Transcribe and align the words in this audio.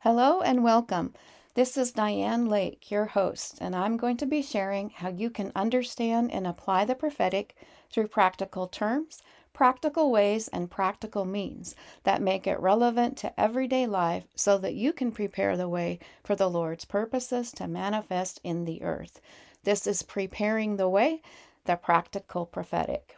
Hello 0.00 0.42
and 0.42 0.62
welcome. 0.62 1.14
This 1.54 1.78
is 1.78 1.90
Diane 1.90 2.50
Lake, 2.50 2.90
your 2.90 3.06
host, 3.06 3.56
and 3.62 3.74
I'm 3.74 3.96
going 3.96 4.18
to 4.18 4.26
be 4.26 4.42
sharing 4.42 4.90
how 4.90 5.08
you 5.08 5.30
can 5.30 5.50
understand 5.56 6.30
and 6.32 6.46
apply 6.46 6.84
the 6.84 6.94
prophetic 6.94 7.56
through 7.90 8.08
practical 8.08 8.68
terms, 8.68 9.22
practical 9.54 10.12
ways, 10.12 10.48
and 10.48 10.70
practical 10.70 11.24
means 11.24 11.74
that 12.04 12.20
make 12.20 12.46
it 12.46 12.60
relevant 12.60 13.16
to 13.16 13.40
everyday 13.40 13.86
life 13.86 14.24
so 14.34 14.58
that 14.58 14.74
you 14.74 14.92
can 14.92 15.10
prepare 15.10 15.56
the 15.56 15.68
way 15.68 15.98
for 16.22 16.36
the 16.36 16.50
Lord's 16.50 16.84
purposes 16.84 17.50
to 17.52 17.66
manifest 17.66 18.38
in 18.44 18.66
the 18.66 18.82
earth. 18.82 19.18
This 19.64 19.86
is 19.86 20.02
preparing 20.02 20.76
the 20.76 20.90
way, 20.90 21.22
the 21.64 21.74
practical 21.74 22.44
prophetic. 22.44 23.16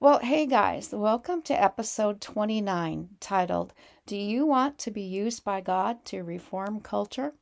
Well, 0.00 0.18
hey 0.18 0.46
guys, 0.46 0.90
welcome 0.90 1.42
to 1.42 1.62
episode 1.62 2.20
29 2.20 3.10
titled, 3.20 3.72
Do 4.04 4.16
You 4.16 4.46
Want 4.46 4.78
to 4.78 4.90
Be 4.90 5.02
Used 5.02 5.44
by 5.44 5.60
God 5.60 6.04
to 6.06 6.24
Reform 6.24 6.80
Culture? 6.80 7.34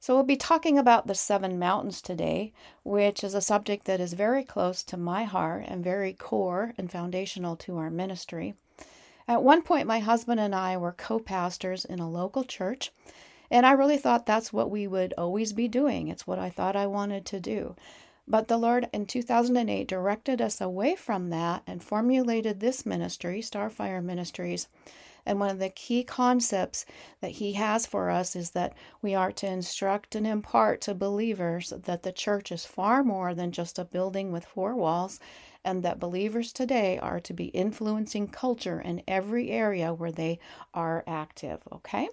So, 0.00 0.14
we'll 0.14 0.24
be 0.24 0.34
talking 0.34 0.78
about 0.78 1.06
the 1.06 1.14
seven 1.14 1.58
mountains 1.58 2.00
today, 2.00 2.54
which 2.82 3.22
is 3.22 3.34
a 3.34 3.42
subject 3.42 3.84
that 3.84 4.00
is 4.00 4.14
very 4.14 4.42
close 4.42 4.82
to 4.84 4.96
my 4.96 5.24
heart 5.24 5.66
and 5.68 5.84
very 5.84 6.14
core 6.14 6.72
and 6.78 6.90
foundational 6.90 7.56
to 7.56 7.76
our 7.76 7.90
ministry. 7.90 8.54
At 9.28 9.42
one 9.42 9.60
point, 9.60 9.86
my 9.86 9.98
husband 9.98 10.40
and 10.40 10.54
I 10.54 10.78
were 10.78 10.92
co 10.92 11.18
pastors 11.18 11.84
in 11.84 11.98
a 11.98 12.08
local 12.08 12.42
church, 12.42 12.90
and 13.50 13.66
I 13.66 13.72
really 13.72 13.98
thought 13.98 14.24
that's 14.24 14.54
what 14.54 14.70
we 14.70 14.86
would 14.86 15.12
always 15.18 15.52
be 15.52 15.68
doing. 15.68 16.08
It's 16.08 16.26
what 16.26 16.38
I 16.38 16.48
thought 16.48 16.74
I 16.74 16.86
wanted 16.86 17.26
to 17.26 17.38
do. 17.38 17.76
But 18.26 18.48
the 18.48 18.56
Lord 18.56 18.88
in 18.94 19.04
2008 19.04 19.86
directed 19.86 20.40
us 20.40 20.58
away 20.58 20.96
from 20.96 21.28
that 21.28 21.62
and 21.66 21.84
formulated 21.84 22.60
this 22.60 22.86
ministry, 22.86 23.42
Starfire 23.42 24.02
Ministries. 24.02 24.66
And 25.26 25.38
one 25.38 25.50
of 25.50 25.58
the 25.58 25.70
key 25.70 26.04
concepts 26.04 26.86
that 27.20 27.32
He 27.32 27.52
has 27.54 27.86
for 27.86 28.10
us 28.10 28.34
is 28.34 28.50
that 28.50 28.74
we 29.02 29.14
are 29.14 29.32
to 29.32 29.46
instruct 29.46 30.14
and 30.14 30.26
impart 30.26 30.80
to 30.82 30.94
believers 30.94 31.72
that 31.76 32.02
the 32.02 32.12
church 32.12 32.52
is 32.52 32.64
far 32.66 33.02
more 33.02 33.34
than 33.34 33.52
just 33.52 33.78
a 33.78 33.84
building 33.84 34.32
with 34.32 34.44
four 34.44 34.74
walls, 34.74 35.20
and 35.64 35.82
that 35.82 36.00
believers 36.00 36.52
today 36.52 36.98
are 36.98 37.20
to 37.20 37.32
be 37.34 37.46
influencing 37.46 38.28
culture 38.28 38.80
in 38.80 39.02
every 39.06 39.50
area 39.50 39.92
where 39.92 40.12
they 40.12 40.38
are 40.72 41.04
active. 41.06 41.60
Okay? 41.72 42.08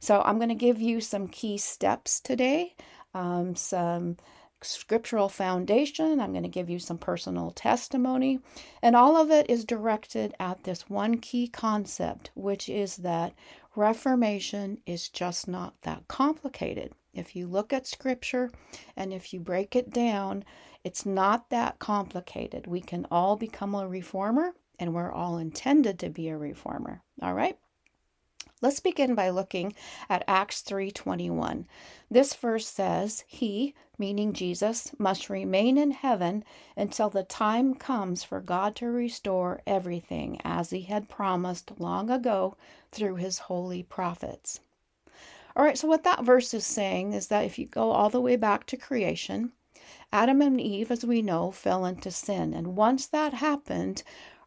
So 0.00 0.20
I'm 0.20 0.38
going 0.38 0.48
to 0.48 0.54
give 0.56 0.80
you 0.80 1.00
some 1.00 1.28
key 1.28 1.58
steps 1.58 2.18
today, 2.18 2.74
um, 3.14 3.54
some 3.54 4.16
scriptural 4.64 5.28
foundation. 5.28 6.20
I'm 6.20 6.32
going 6.32 6.42
to 6.42 6.48
give 6.48 6.70
you 6.70 6.78
some 6.78 6.98
personal 6.98 7.50
testimony. 7.50 8.40
And 8.82 8.94
all 8.94 9.16
of 9.16 9.30
it 9.30 9.48
is 9.50 9.64
directed 9.64 10.34
at 10.40 10.64
this 10.64 10.88
one 10.88 11.18
key 11.18 11.48
concept, 11.48 12.30
which 12.34 12.68
is 12.68 12.96
that 12.98 13.34
Reformation 13.74 14.82
is 14.84 15.08
just 15.08 15.48
not 15.48 15.80
that 15.80 16.06
complicated. 16.06 16.92
If 17.14 17.34
you 17.34 17.46
look 17.46 17.72
at 17.72 17.86
scripture 17.86 18.50
and 18.96 19.14
if 19.14 19.32
you 19.32 19.40
break 19.40 19.74
it 19.74 19.88
down, 19.88 20.44
it's 20.84 21.06
not 21.06 21.48
that 21.48 21.78
complicated. 21.78 22.66
We 22.66 22.82
can 22.82 23.06
all 23.10 23.36
become 23.36 23.74
a 23.74 23.88
reformer 23.88 24.54
and 24.78 24.92
we're 24.92 25.10
all 25.10 25.38
intended 25.38 25.98
to 26.00 26.10
be 26.10 26.28
a 26.28 26.36
reformer. 26.36 27.02
All 27.22 27.32
right? 27.32 27.56
Let's 28.62 28.78
begin 28.78 29.16
by 29.16 29.28
looking 29.28 29.74
at 30.08 30.22
Acts 30.28 30.62
3:21. 30.62 31.66
This 32.08 32.32
verse 32.34 32.68
says, 32.68 33.24
"He, 33.26 33.74
meaning 33.98 34.32
Jesus, 34.32 34.92
must 35.00 35.28
remain 35.28 35.76
in 35.76 35.90
heaven 35.90 36.44
until 36.76 37.10
the 37.10 37.24
time 37.24 37.74
comes 37.74 38.22
for 38.22 38.40
God 38.40 38.76
to 38.76 38.86
restore 38.86 39.62
everything 39.66 40.40
as 40.44 40.70
he 40.70 40.82
had 40.82 41.08
promised 41.08 41.80
long 41.80 42.08
ago 42.08 42.56
through 42.92 43.16
his 43.16 43.40
holy 43.50 43.82
prophets." 43.82 44.60
All 45.56 45.64
right, 45.64 45.76
so 45.76 45.88
what 45.88 46.04
that 46.04 46.22
verse 46.22 46.54
is 46.54 46.64
saying 46.64 47.14
is 47.14 47.26
that 47.26 47.44
if 47.44 47.58
you 47.58 47.66
go 47.66 47.90
all 47.90 48.10
the 48.10 48.20
way 48.20 48.36
back 48.36 48.64
to 48.66 48.76
creation, 48.76 49.50
Adam 50.12 50.40
and 50.40 50.60
Eve, 50.60 50.92
as 50.92 51.04
we 51.04 51.20
know, 51.20 51.50
fell 51.50 51.84
into 51.84 52.12
sin. 52.12 52.54
And 52.54 52.76
once 52.76 53.08
that 53.08 53.34
happened, 53.34 54.04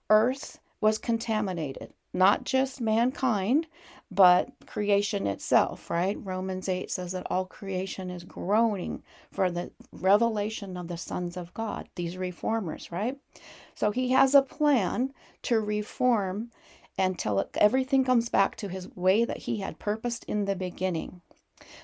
earth 0.10 0.62
was 0.80 0.98
contaminated 0.98 1.94
not 2.16 2.46
just 2.46 2.80
mankind, 2.80 3.68
but 4.10 4.50
creation 4.66 5.28
itself, 5.28 5.90
right? 5.90 6.18
Romans 6.24 6.70
8 6.70 6.90
says 6.90 7.12
that 7.12 7.28
all 7.30 7.46
creation 7.46 8.10
is 8.10 8.24
groaning 8.24 9.04
for 9.32 9.52
the 9.52 9.72
revelation 9.92 10.78
of 10.78 10.88
the 10.88 10.98
sons 10.98 11.36
of 11.36 11.54
God, 11.54 11.90
these 11.96 12.18
reformers, 12.18 12.92
right? 12.92 13.18
So 13.76 13.92
he 13.92 14.12
has 14.12 14.34
a 14.34 14.42
plan 14.42 15.14
to 15.44 15.60
reform 15.60 16.52
until 16.98 17.50
everything 17.56 18.06
comes 18.06 18.30
back 18.30 18.56
to 18.56 18.70
his 18.70 18.88
way 18.96 19.26
that 19.26 19.40
he 19.40 19.58
had 19.58 19.80
purposed 19.80 20.24
in 20.24 20.46
the 20.46 20.56
beginning. 20.56 21.22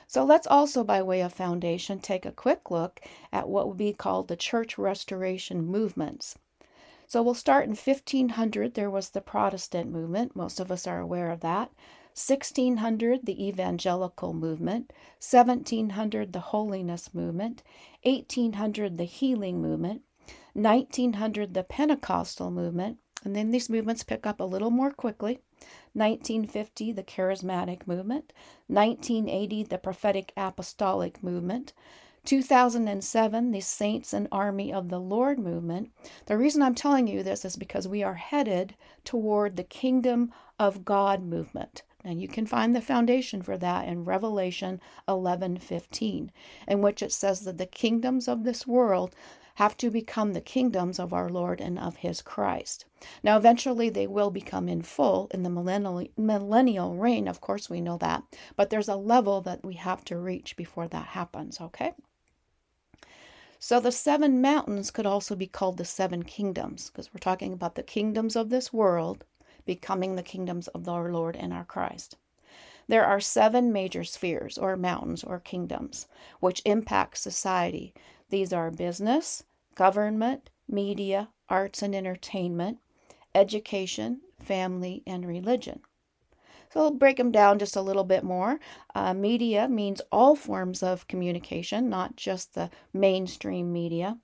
So 0.08 0.24
let's 0.24 0.48
also, 0.48 0.84
by 0.84 1.02
way 1.02 1.22
of 1.22 1.34
foundation, 1.34 2.00
take 2.00 2.26
a 2.26 2.32
quick 2.32 2.72
look 2.72 3.02
at 3.34 3.50
what 3.50 3.68
would 3.68 3.78
be 3.78 3.94
called 3.94 4.28
the 4.28 4.36
church 4.36 4.78
restoration 4.78 5.66
movements. 5.66 6.38
So 7.12 7.22
we'll 7.22 7.34
start 7.34 7.66
in 7.66 7.72
1500. 7.72 8.74
There 8.74 8.90
was 8.90 9.10
the 9.10 9.20
Protestant 9.20 9.92
movement. 9.92 10.34
Most 10.34 10.62
of 10.62 10.72
us 10.72 10.88
are 10.88 11.02
aware 11.02 11.30
of 11.30 11.42
that. 11.42 11.70
1600, 12.14 13.26
the 13.26 13.48
evangelical 13.48 14.34
movement. 14.34 14.94
1700, 15.20 16.32
the 16.32 16.40
holiness 16.40 17.14
movement. 17.14 17.64
1800, 18.04 18.98
the 18.98 19.04
healing 19.04 19.62
movement. 19.62 20.04
1900, 20.54 21.54
the 21.54 21.66
Pentecostal 21.66 22.50
movement. 22.50 22.98
And 23.26 23.36
then 23.36 23.52
these 23.52 23.70
movements 23.70 24.04
pick 24.04 24.26
up 24.26 24.40
a 24.40 24.46
little 24.46 24.72
more 24.72 24.92
quickly. 24.92 25.42
1950, 25.92 26.94
the 26.94 27.04
charismatic 27.04 27.86
movement. 27.88 28.32
1980, 28.68 29.64
the 29.64 29.78
prophetic 29.78 30.32
apostolic 30.38 31.22
movement. 31.22 31.74
2007, 32.24 33.52
the 33.52 33.60
Saints 33.62 34.14
and 34.14 34.28
Army 34.32 34.72
of 34.72 34.90
the 34.90 35.00
Lord 35.00 35.40
movement. 35.40 35.92
The 36.28 36.38
reason 36.38 36.62
I'm 36.62 36.76
telling 36.76 37.08
you 37.08 37.24
this 37.24 37.44
is 37.44 37.56
because 37.56 37.88
we 37.88 38.04
are 38.04 38.14
headed 38.14 38.76
toward 39.04 39.56
the 39.56 39.64
Kingdom 39.64 40.32
of 40.60 40.86
God 40.86 41.24
movement. 41.24 41.84
And 42.04 42.22
you 42.22 42.28
can 42.28 42.46
find 42.46 42.76
the 42.76 42.82
foundation 42.82 43.42
for 43.42 43.58
that 43.58 43.88
in 43.88 44.06
Revelation 44.06 44.80
11:15, 45.08 46.32
in 46.68 46.82
which 46.82 47.02
it 47.02 47.12
says 47.12 47.42
that 47.42 47.58
the 47.58 47.66
kingdoms 47.66 48.28
of 48.28 48.44
this 48.44 48.66
world 48.66 49.16
have 49.56 49.76
to 49.78 49.90
become 49.92 50.34
the 50.34 50.42
kingdoms 50.42 51.00
of 51.00 51.14
our 51.14 51.30
Lord 51.30 51.60
and 51.60 51.78
of 51.78 51.98
his 51.98 52.22
Christ. 52.22 52.86
Now, 53.24 53.38
eventually, 53.38 53.90
they 53.90 54.08
will 54.08 54.32
become 54.32 54.70
in 54.70 54.82
full 54.82 55.28
in 55.32 55.44
the 55.44 55.50
millennial, 55.50 56.08
millennial 56.18 56.96
reign. 56.96 57.28
Of 57.28 57.42
course, 57.42 57.70
we 57.70 57.82
know 57.82 57.98
that. 57.98 58.24
But 58.56 58.70
there's 58.70 58.90
a 58.90 58.96
level 58.96 59.42
that 59.42 59.66
we 59.66 59.74
have 59.74 60.06
to 60.06 60.18
reach 60.18 60.56
before 60.56 60.88
that 60.88 61.08
happens, 61.08 61.60
okay? 61.60 61.94
So 63.64 63.80
the 63.80 63.92
seven 63.92 64.42
mountains 64.42 64.90
could 64.90 65.06
also 65.06 65.36
be 65.36 65.46
called 65.46 65.78
the 65.78 65.86
seven 65.86 66.24
kingdoms 66.24 66.90
because 66.90 67.14
we're 67.14 67.20
talking 67.20 67.54
about 67.54 67.76
the 67.76 67.84
kingdoms 67.84 68.36
of 68.36 68.50
this 68.50 68.74
world 68.74 69.24
becoming 69.68 70.16
the 70.16 70.24
kingdoms 70.24 70.68
of 70.70 70.90
our 70.90 71.12
Lord 71.12 71.36
and 71.36 71.54
our 71.54 71.64
Christ. 71.64 72.18
There 72.88 73.06
are 73.06 73.20
seven 73.20 73.72
major 73.72 74.04
spheres 74.04 74.58
or 74.58 74.76
mountains 74.78 75.24
or 75.24 75.40
kingdoms 75.40 76.08
which 76.40 76.64
impact 76.66 77.20
society. 77.20 77.94
These 78.32 78.52
are 78.52 78.72
business, 78.72 79.44
government, 79.76 80.50
media, 80.68 81.30
arts 81.48 81.84
and 81.84 81.94
entertainment, 81.94 82.80
education, 83.36 84.22
family, 84.40 85.04
and 85.06 85.24
religion. 85.24 85.82
So 86.74 86.84
I'll 86.86 86.92
break 86.92 87.18
them 87.18 87.32
down 87.34 87.60
just 87.60 87.76
a 87.76 87.82
little 87.82 88.06
bit 88.06 88.24
more. 88.24 88.58
Uh, 88.96 89.14
media 89.14 89.68
means 89.68 90.02
all 90.10 90.38
forms 90.38 90.82
of 90.82 91.08
communication, 91.10 91.90
not 91.90 92.16
just 92.16 92.54
the 92.54 92.70
mainstream 92.94 93.74
media. 93.74 94.18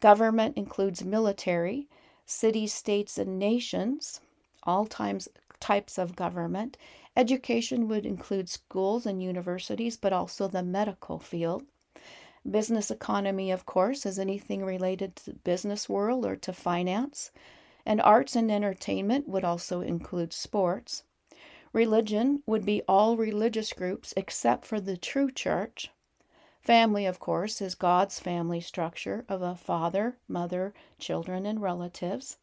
Government 0.00 0.58
includes 0.58 1.02
military, 1.02 1.88
cities, 2.26 2.74
states, 2.74 3.16
and 3.16 3.38
nations, 3.38 4.20
all 4.64 4.84
times, 4.84 5.26
types 5.58 5.96
of 5.96 6.14
government. 6.14 6.76
Education 7.16 7.88
would 7.88 8.04
include 8.04 8.50
schools 8.50 9.06
and 9.06 9.22
universities, 9.22 9.96
but 9.96 10.12
also 10.12 10.48
the 10.48 10.62
medical 10.62 11.18
field. 11.18 11.64
Business 12.48 12.90
economy, 12.90 13.50
of 13.50 13.64
course, 13.64 14.04
is 14.04 14.18
anything 14.18 14.62
related 14.62 15.16
to 15.16 15.24
the 15.30 15.38
business 15.38 15.88
world 15.88 16.26
or 16.26 16.36
to 16.36 16.52
finance. 16.52 17.30
And 17.86 18.02
arts 18.02 18.36
and 18.36 18.52
entertainment 18.52 19.26
would 19.26 19.44
also 19.44 19.80
include 19.80 20.34
sports. 20.34 21.02
Religion 21.72 22.42
would 22.46 22.64
be 22.64 22.82
all 22.88 23.16
religious 23.16 23.72
groups 23.72 24.14
except 24.16 24.64
for 24.64 24.80
the 24.80 24.96
true 24.96 25.30
church. 25.30 25.90
Family, 26.60 27.06
of 27.06 27.20
course, 27.20 27.60
is 27.60 27.74
God's 27.74 28.18
family 28.18 28.60
structure 28.60 29.24
of 29.28 29.42
a 29.42 29.54
father, 29.54 30.18
mother, 30.26 30.74
children, 30.98 31.46
and 31.46 31.62
relatives. 31.62 32.38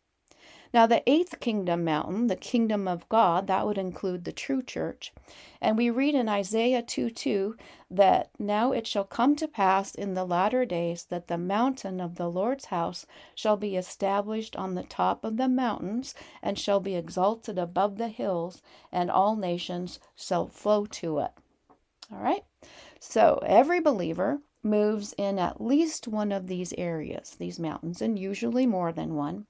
Now, 0.74 0.88
the 0.88 1.08
eighth 1.08 1.40
kingdom 1.40 1.84
mountain, 1.84 2.26
the 2.26 2.36
kingdom 2.36 2.88
of 2.88 3.08
God, 3.08 3.46
that 3.46 3.68
would 3.68 3.78
include 3.78 4.24
the 4.24 4.32
true 4.32 4.64
church. 4.64 5.14
And 5.62 5.78
we 5.78 5.92
read 5.92 6.16
in 6.16 6.28
Isaiah 6.28 6.82
2 6.82 7.12
2 7.12 7.56
that 7.92 8.32
now 8.40 8.72
it 8.72 8.88
shall 8.88 9.04
come 9.04 9.36
to 9.36 9.48
pass 9.48 9.94
in 9.94 10.16
the 10.16 10.26
latter 10.26 10.66
days 10.66 11.04
that 11.06 11.28
the 11.28 11.38
mountain 11.38 12.02
of 12.02 12.16
the 12.16 12.28
Lord's 12.28 12.66
house 12.66 13.06
shall 13.36 13.56
be 13.56 13.76
established 13.76 14.56
on 14.56 14.74
the 14.74 14.82
top 14.82 15.24
of 15.24 15.38
the 15.38 15.48
mountains 15.48 16.16
and 16.42 16.58
shall 16.58 16.80
be 16.80 16.96
exalted 16.96 17.60
above 17.60 18.00
the 18.00 18.08
hills, 18.08 18.64
and 18.92 19.12
all 19.12 19.36
nations 19.36 20.00
shall 20.16 20.48
flow 20.48 20.88
to 20.88 21.20
it. 21.20 21.32
All 22.12 22.18
right? 22.18 22.46
So 23.00 23.40
every 23.46 23.80
believer 23.80 24.42
moves 24.64 25.14
in 25.20 25.38
at 25.38 25.62
least 25.62 26.08
one 26.08 26.32
of 26.32 26.48
these 26.48 26.74
areas, 26.80 27.36
these 27.36 27.60
mountains, 27.60 28.02
and 28.02 28.18
usually 28.18 28.66
more 28.66 28.92
than 28.92 29.14
one. 29.14 29.46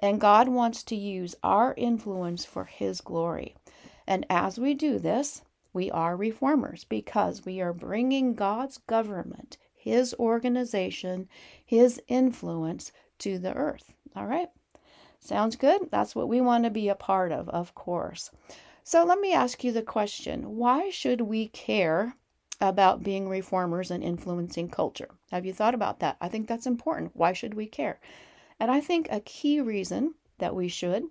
And 0.00 0.20
God 0.20 0.48
wants 0.48 0.82
to 0.84 0.96
use 0.96 1.34
our 1.42 1.74
influence 1.76 2.44
for 2.44 2.64
His 2.64 3.00
glory. 3.00 3.56
And 4.06 4.24
as 4.30 4.58
we 4.58 4.74
do 4.74 4.98
this, 4.98 5.42
we 5.72 5.90
are 5.90 6.16
reformers 6.16 6.84
because 6.84 7.44
we 7.44 7.60
are 7.60 7.72
bringing 7.72 8.34
God's 8.34 8.78
government, 8.78 9.58
His 9.74 10.14
organization, 10.18 11.28
His 11.64 12.00
influence 12.08 12.92
to 13.18 13.38
the 13.38 13.54
earth. 13.54 13.92
All 14.16 14.26
right? 14.26 14.48
Sounds 15.20 15.56
good? 15.56 15.90
That's 15.90 16.14
what 16.14 16.28
we 16.28 16.40
want 16.40 16.64
to 16.64 16.70
be 16.70 16.88
a 16.88 16.94
part 16.94 17.32
of, 17.32 17.48
of 17.48 17.74
course. 17.74 18.30
So 18.84 19.04
let 19.04 19.20
me 19.20 19.34
ask 19.34 19.62
you 19.64 19.72
the 19.72 19.82
question 19.82 20.56
why 20.56 20.90
should 20.90 21.20
we 21.20 21.48
care 21.48 22.14
about 22.60 23.02
being 23.02 23.28
reformers 23.28 23.90
and 23.90 24.02
influencing 24.02 24.68
culture? 24.68 25.10
Have 25.30 25.44
you 25.44 25.52
thought 25.52 25.74
about 25.74 26.00
that? 26.00 26.16
I 26.20 26.28
think 26.28 26.48
that's 26.48 26.66
important. 26.66 27.14
Why 27.14 27.32
should 27.32 27.54
we 27.54 27.66
care? 27.66 28.00
And 28.60 28.70
I 28.70 28.80
think 28.80 29.08
a 29.10 29.20
key 29.20 29.60
reason 29.60 30.14
that 30.38 30.54
we 30.54 30.68
should 30.68 31.04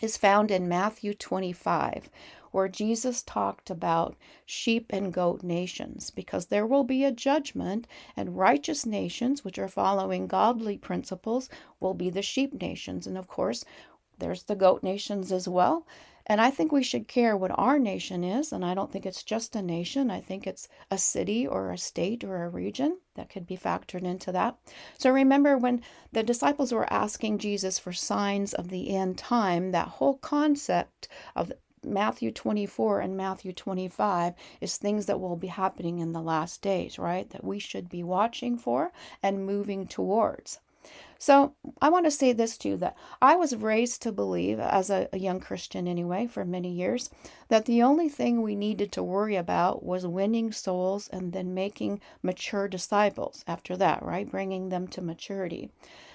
is 0.00 0.16
found 0.16 0.50
in 0.50 0.68
Matthew 0.68 1.14
25, 1.14 2.08
where 2.52 2.68
Jesus 2.68 3.22
talked 3.22 3.68
about 3.68 4.16
sheep 4.46 4.86
and 4.90 5.12
goat 5.12 5.42
nations, 5.42 6.10
because 6.10 6.46
there 6.46 6.66
will 6.66 6.84
be 6.84 7.04
a 7.04 7.12
judgment, 7.12 7.86
and 8.16 8.38
righteous 8.38 8.86
nations, 8.86 9.44
which 9.44 9.58
are 9.58 9.68
following 9.68 10.26
godly 10.26 10.78
principles, 10.78 11.48
will 11.80 11.94
be 11.94 12.10
the 12.10 12.22
sheep 12.22 12.54
nations. 12.60 13.06
And 13.06 13.18
of 13.18 13.26
course, 13.26 13.64
there's 14.18 14.44
the 14.44 14.56
goat 14.56 14.82
nations 14.82 15.32
as 15.32 15.48
well. 15.48 15.86
And 16.28 16.40
I 16.42 16.50
think 16.50 16.72
we 16.72 16.82
should 16.82 17.08
care 17.08 17.36
what 17.36 17.58
our 17.58 17.78
nation 17.78 18.22
is. 18.22 18.52
And 18.52 18.64
I 18.64 18.74
don't 18.74 18.92
think 18.92 19.06
it's 19.06 19.22
just 19.22 19.56
a 19.56 19.62
nation. 19.62 20.10
I 20.10 20.20
think 20.20 20.46
it's 20.46 20.68
a 20.90 20.98
city 20.98 21.46
or 21.46 21.72
a 21.72 21.78
state 21.78 22.22
or 22.22 22.44
a 22.44 22.50
region 22.50 22.98
that 23.14 23.30
could 23.30 23.46
be 23.46 23.56
factored 23.56 24.02
into 24.02 24.30
that. 24.32 24.58
So 24.98 25.10
remember 25.10 25.56
when 25.56 25.82
the 26.12 26.22
disciples 26.22 26.72
were 26.72 26.92
asking 26.92 27.38
Jesus 27.38 27.78
for 27.78 27.92
signs 27.92 28.52
of 28.52 28.68
the 28.68 28.94
end 28.94 29.16
time, 29.16 29.70
that 29.72 29.88
whole 29.88 30.18
concept 30.18 31.08
of 31.34 31.52
Matthew 31.82 32.30
24 32.32 33.00
and 33.00 33.16
Matthew 33.16 33.52
25 33.52 34.34
is 34.60 34.76
things 34.76 35.06
that 35.06 35.20
will 35.20 35.36
be 35.36 35.46
happening 35.46 35.98
in 36.00 36.12
the 36.12 36.20
last 36.20 36.60
days, 36.60 36.98
right? 36.98 37.30
That 37.30 37.44
we 37.44 37.58
should 37.58 37.88
be 37.88 38.02
watching 38.02 38.58
for 38.58 38.92
and 39.22 39.46
moving 39.46 39.86
towards. 39.86 40.60
So 41.20 41.54
I 41.82 41.88
want 41.88 42.04
to 42.04 42.10
say 42.12 42.32
this 42.32 42.56
too 42.56 42.76
that 42.76 42.96
I 43.20 43.34
was 43.34 43.56
raised 43.56 44.02
to 44.02 44.12
believe, 44.12 44.60
as 44.60 44.88
a, 44.88 45.08
a, 45.12 45.18
young 45.18 45.40
Christian 45.40 45.88
anyway, 45.88 46.28
for 46.28 46.44
many 46.44 46.70
years, 46.70 47.10
that 47.48 47.64
the 47.64 47.82
only 47.82 48.08
thing 48.08 48.40
we 48.40 48.54
needed 48.54 48.92
to 48.92 49.02
worry 49.02 49.34
about 49.34 49.82
was 49.82 50.06
winning 50.06 50.52
souls 50.52 51.08
and 51.08 51.32
then 51.32 51.54
making 51.54 52.00
mature 52.22 52.68
disciples 52.68 53.44
after 53.48 53.76
that, 53.76 54.04
right? 54.04 54.30
Bringing 54.30 54.68
them 54.68 54.86
to 54.88 55.02
maturity. 55.02 55.70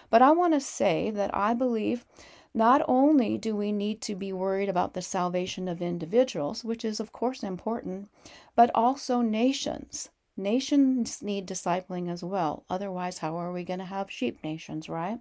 But 0.09 0.21
I 0.21 0.31
want 0.31 0.53
to 0.53 0.61
say 0.61 1.09
that 1.11 1.35
I 1.35 1.53
believe 1.53 2.05
not 2.53 2.81
only 2.87 3.37
do 3.37 3.57
we 3.57 3.73
need 3.73 3.99
to 4.03 4.15
be 4.15 4.31
worried 4.31 4.69
about 4.69 4.93
the 4.93 5.01
salvation 5.01 5.67
of 5.67 5.81
individuals, 5.81 6.63
which 6.63 6.85
is 6.85 7.01
of 7.01 7.11
course 7.11 7.43
important, 7.43 8.07
but 8.55 8.71
also 8.73 9.21
nations. 9.21 10.09
Nations 10.35 11.21
need 11.21 11.47
discipling 11.47 12.09
as 12.09 12.23
well. 12.23 12.63
Otherwise, 12.69 13.19
how 13.19 13.37
are 13.37 13.51
we 13.51 13.63
going 13.63 13.79
to 13.79 13.85
have 13.85 14.09
sheep 14.09 14.43
nations, 14.43 14.89
right? 14.89 15.19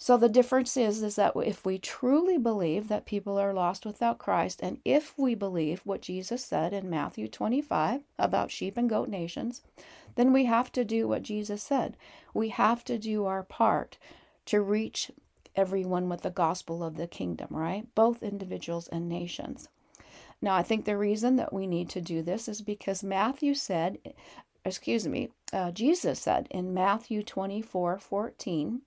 So 0.00 0.16
the 0.16 0.28
difference 0.28 0.76
is 0.76 1.02
is 1.02 1.16
that 1.16 1.32
if 1.36 1.66
we 1.66 1.78
truly 1.78 2.38
believe 2.38 2.86
that 2.86 3.04
people 3.04 3.36
are 3.36 3.52
lost 3.52 3.84
without 3.84 4.18
Christ 4.18 4.60
and 4.62 4.78
if 4.84 5.18
we 5.18 5.34
believe 5.34 5.80
what 5.84 6.02
Jesus 6.02 6.44
said 6.44 6.72
in 6.72 6.88
Matthew 6.88 7.26
25 7.26 8.02
about 8.16 8.52
sheep 8.52 8.76
and 8.76 8.88
goat 8.88 9.08
nations, 9.08 9.62
then 10.14 10.32
we 10.32 10.44
have 10.44 10.70
to 10.72 10.84
do 10.84 11.08
what 11.08 11.22
Jesus 11.22 11.64
said. 11.64 11.96
We 12.32 12.50
have 12.50 12.84
to 12.84 12.96
do 12.96 13.24
our 13.24 13.42
part 13.42 13.98
to 14.46 14.60
reach 14.60 15.10
everyone 15.56 16.08
with 16.08 16.22
the 16.22 16.30
gospel 16.30 16.84
of 16.84 16.96
the 16.96 17.08
kingdom, 17.08 17.48
right? 17.50 17.92
Both 17.96 18.22
individuals 18.22 18.86
and 18.86 19.08
nations. 19.08 19.68
Now, 20.40 20.54
I 20.54 20.62
think 20.62 20.84
the 20.84 20.96
reason 20.96 21.36
that 21.36 21.52
we 21.52 21.66
need 21.66 21.88
to 21.90 22.00
do 22.00 22.22
this 22.22 22.48
is 22.48 22.62
because 22.62 23.02
Matthew 23.02 23.54
said, 23.54 23.98
excuse 24.64 25.08
me, 25.08 25.30
uh, 25.52 25.72
Jesus 25.72 26.20
said 26.20 26.46
in 26.50 26.72
Matthew 26.72 27.22
24 27.24 27.98
14, 27.98 28.82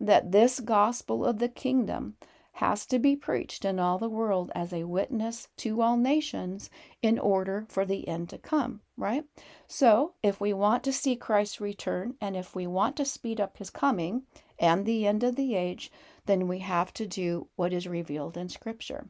that 0.00 0.30
this 0.30 0.60
gospel 0.60 1.24
of 1.24 1.38
the 1.38 1.48
kingdom 1.48 2.16
has 2.52 2.86
to 2.86 2.98
be 2.98 3.14
preached 3.16 3.64
in 3.64 3.78
all 3.78 3.98
the 3.98 4.08
world 4.08 4.50
as 4.54 4.72
a 4.72 4.84
witness 4.84 5.48
to 5.56 5.82
all 5.82 5.96
nations 5.96 6.70
in 7.02 7.18
order 7.18 7.66
for 7.68 7.84
the 7.84 8.08
end 8.08 8.30
to 8.30 8.38
come, 8.38 8.80
right? 8.96 9.24
So, 9.66 10.14
if 10.22 10.40
we 10.40 10.52
want 10.52 10.82
to 10.84 10.92
see 10.92 11.16
Christ 11.16 11.60
return 11.60 12.14
and 12.20 12.36
if 12.36 12.54
we 12.54 12.66
want 12.66 12.96
to 12.96 13.04
speed 13.04 13.40
up 13.40 13.58
his 13.58 13.68
coming 13.68 14.22
and 14.58 14.86
the 14.86 15.06
end 15.06 15.22
of 15.22 15.36
the 15.36 15.54
age, 15.54 15.90
then 16.24 16.48
we 16.48 16.60
have 16.60 16.94
to 16.94 17.06
do 17.06 17.48
what 17.56 17.72
is 17.72 17.86
revealed 17.86 18.36
in 18.36 18.48
Scripture. 18.48 19.08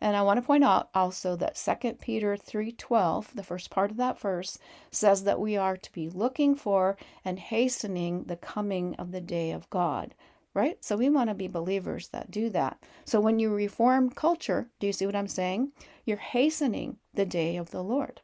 And 0.00 0.16
I 0.16 0.22
want 0.22 0.38
to 0.38 0.46
point 0.46 0.64
out 0.64 0.88
also 0.94 1.36
that 1.36 1.56
2 1.56 2.00
Peter 2.00 2.36
3:12, 2.36 3.34
the 3.34 3.42
first 3.42 3.70
part 3.70 3.90
of 3.90 3.98
that 3.98 4.18
verse, 4.18 4.58
says 4.90 5.24
that 5.24 5.40
we 5.40 5.56
are 5.56 5.76
to 5.76 5.92
be 5.92 6.08
looking 6.08 6.54
for 6.54 6.96
and 7.24 7.38
hastening 7.38 8.24
the 8.24 8.36
coming 8.36 8.94
of 8.94 9.12
the 9.12 9.20
day 9.20 9.50
of 9.50 9.68
God. 9.68 10.14
Right? 10.54 10.82
So 10.84 10.96
we 10.96 11.10
want 11.10 11.28
to 11.30 11.34
be 11.34 11.48
believers 11.48 12.08
that 12.08 12.30
do 12.30 12.48
that. 12.50 12.82
So 13.04 13.20
when 13.20 13.38
you 13.38 13.54
reform 13.54 14.10
culture, 14.10 14.68
do 14.80 14.86
you 14.86 14.92
see 14.92 15.06
what 15.06 15.14
I'm 15.14 15.28
saying? 15.28 15.72
You're 16.04 16.16
hastening 16.16 16.96
the 17.14 17.26
day 17.26 17.56
of 17.56 17.70
the 17.70 17.84
Lord. 17.84 18.20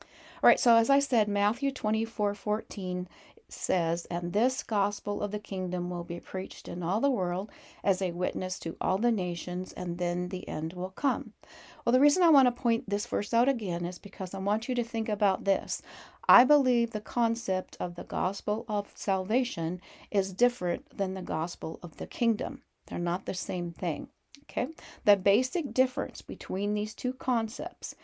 All 0.00 0.48
right, 0.48 0.60
so 0.60 0.76
as 0.76 0.90
I 0.90 1.00
said, 1.00 1.28
Matthew 1.28 1.72
24 1.72 2.34
14 2.34 3.08
says, 3.48 4.06
And 4.06 4.32
this 4.32 4.62
gospel 4.62 5.22
of 5.22 5.30
the 5.30 5.38
kingdom 5.38 5.90
will 5.90 6.04
be 6.04 6.20
preached 6.20 6.68
in 6.68 6.82
all 6.82 7.00
the 7.00 7.10
world 7.10 7.50
as 7.84 8.02
a 8.02 8.10
witness 8.10 8.58
to 8.60 8.76
all 8.80 8.98
the 8.98 9.12
nations, 9.12 9.72
and 9.72 9.98
then 9.98 10.28
the 10.28 10.48
end 10.48 10.72
will 10.72 10.90
come. 10.90 11.32
Well, 11.84 11.92
the 11.92 12.00
reason 12.00 12.22
I 12.22 12.28
want 12.28 12.46
to 12.46 12.62
point 12.62 12.88
this 12.88 13.06
verse 13.06 13.32
out 13.32 13.48
again 13.48 13.84
is 13.84 13.98
because 13.98 14.34
I 14.34 14.38
want 14.38 14.68
you 14.68 14.74
to 14.74 14.84
think 14.84 15.08
about 15.08 15.44
this. 15.44 15.82
I 16.28 16.44
believe 16.44 16.90
the 16.90 17.00
concept 17.00 17.76
of 17.78 17.94
the 17.94 18.04
gospel 18.04 18.64
of 18.68 18.90
salvation 18.94 19.80
is 20.10 20.32
different 20.32 20.96
than 20.96 21.14
the 21.14 21.22
gospel 21.22 21.78
of 21.82 21.98
the 21.98 22.06
kingdom. 22.06 22.62
They're 22.86 22.98
not 22.98 23.26
the 23.26 23.34
same 23.34 23.70
thing. 23.70 24.08
Okay? 24.42 24.68
The 25.04 25.16
basic 25.16 25.72
difference 25.72 26.22
between 26.22 26.74
these 26.74 26.94
two 26.94 27.12
concepts 27.12 27.94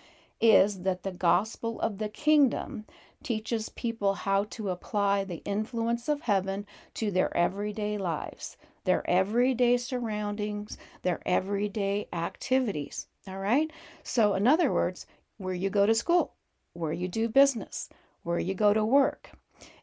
is 0.40 0.82
that 0.82 1.04
the 1.04 1.12
gospel 1.12 1.80
of 1.80 1.98
the 1.98 2.08
kingdom 2.08 2.84
teaches 3.22 3.68
people 3.70 4.14
how 4.14 4.44
to 4.50 4.70
apply 4.70 5.24
the 5.24 5.42
influence 5.44 6.08
of 6.08 6.22
heaven 6.22 6.66
to 6.94 7.10
their 7.10 7.34
everyday 7.36 7.96
lives, 7.96 8.56
their 8.84 9.08
everyday 9.08 9.76
surroundings, 9.76 10.76
their 11.02 11.20
everyday 11.24 12.08
activities. 12.12 13.06
All 13.26 13.38
right? 13.38 13.70
So, 14.02 14.34
in 14.34 14.46
other 14.46 14.72
words, 14.72 15.06
where 15.38 15.54
you 15.54 15.70
go 15.70 15.86
to 15.86 15.94
school, 15.94 16.34
where 16.72 16.92
you 16.92 17.08
do 17.08 17.28
business, 17.28 17.88
where 18.22 18.38
you 18.38 18.54
go 18.54 18.74
to 18.74 18.84
work, 18.84 19.30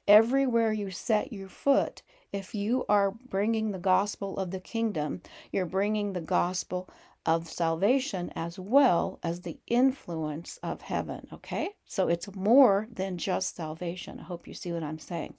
everywhere 0.08 0.74
you 0.74 0.92
set 0.92 1.32
your 1.32 1.50
foot, 1.50 2.02
if 2.32 2.54
you 2.54 2.86
are 2.88 3.12
bringing 3.12 3.72
the 3.72 3.80
gospel 3.80 4.38
of 4.38 4.52
the 4.52 4.60
kingdom, 4.60 5.22
you're 5.52 5.66
bringing 5.66 6.14
the 6.14 6.22
gospel 6.22 6.88
of 7.26 7.48
salvation 7.48 8.32
as 8.36 8.58
well 8.58 9.20
as 9.22 9.42
the 9.42 9.60
influence 9.68 10.58
of 10.64 10.82
heaven. 10.82 11.28
Okay? 11.34 11.70
So 11.86 12.08
it's 12.08 12.34
more 12.36 12.88
than 12.92 13.18
just 13.18 13.56
salvation. 13.56 14.20
I 14.20 14.24
hope 14.24 14.48
you 14.48 14.54
see 14.54 14.72
what 14.72 14.84
I'm 14.84 15.00
saying. 15.00 15.36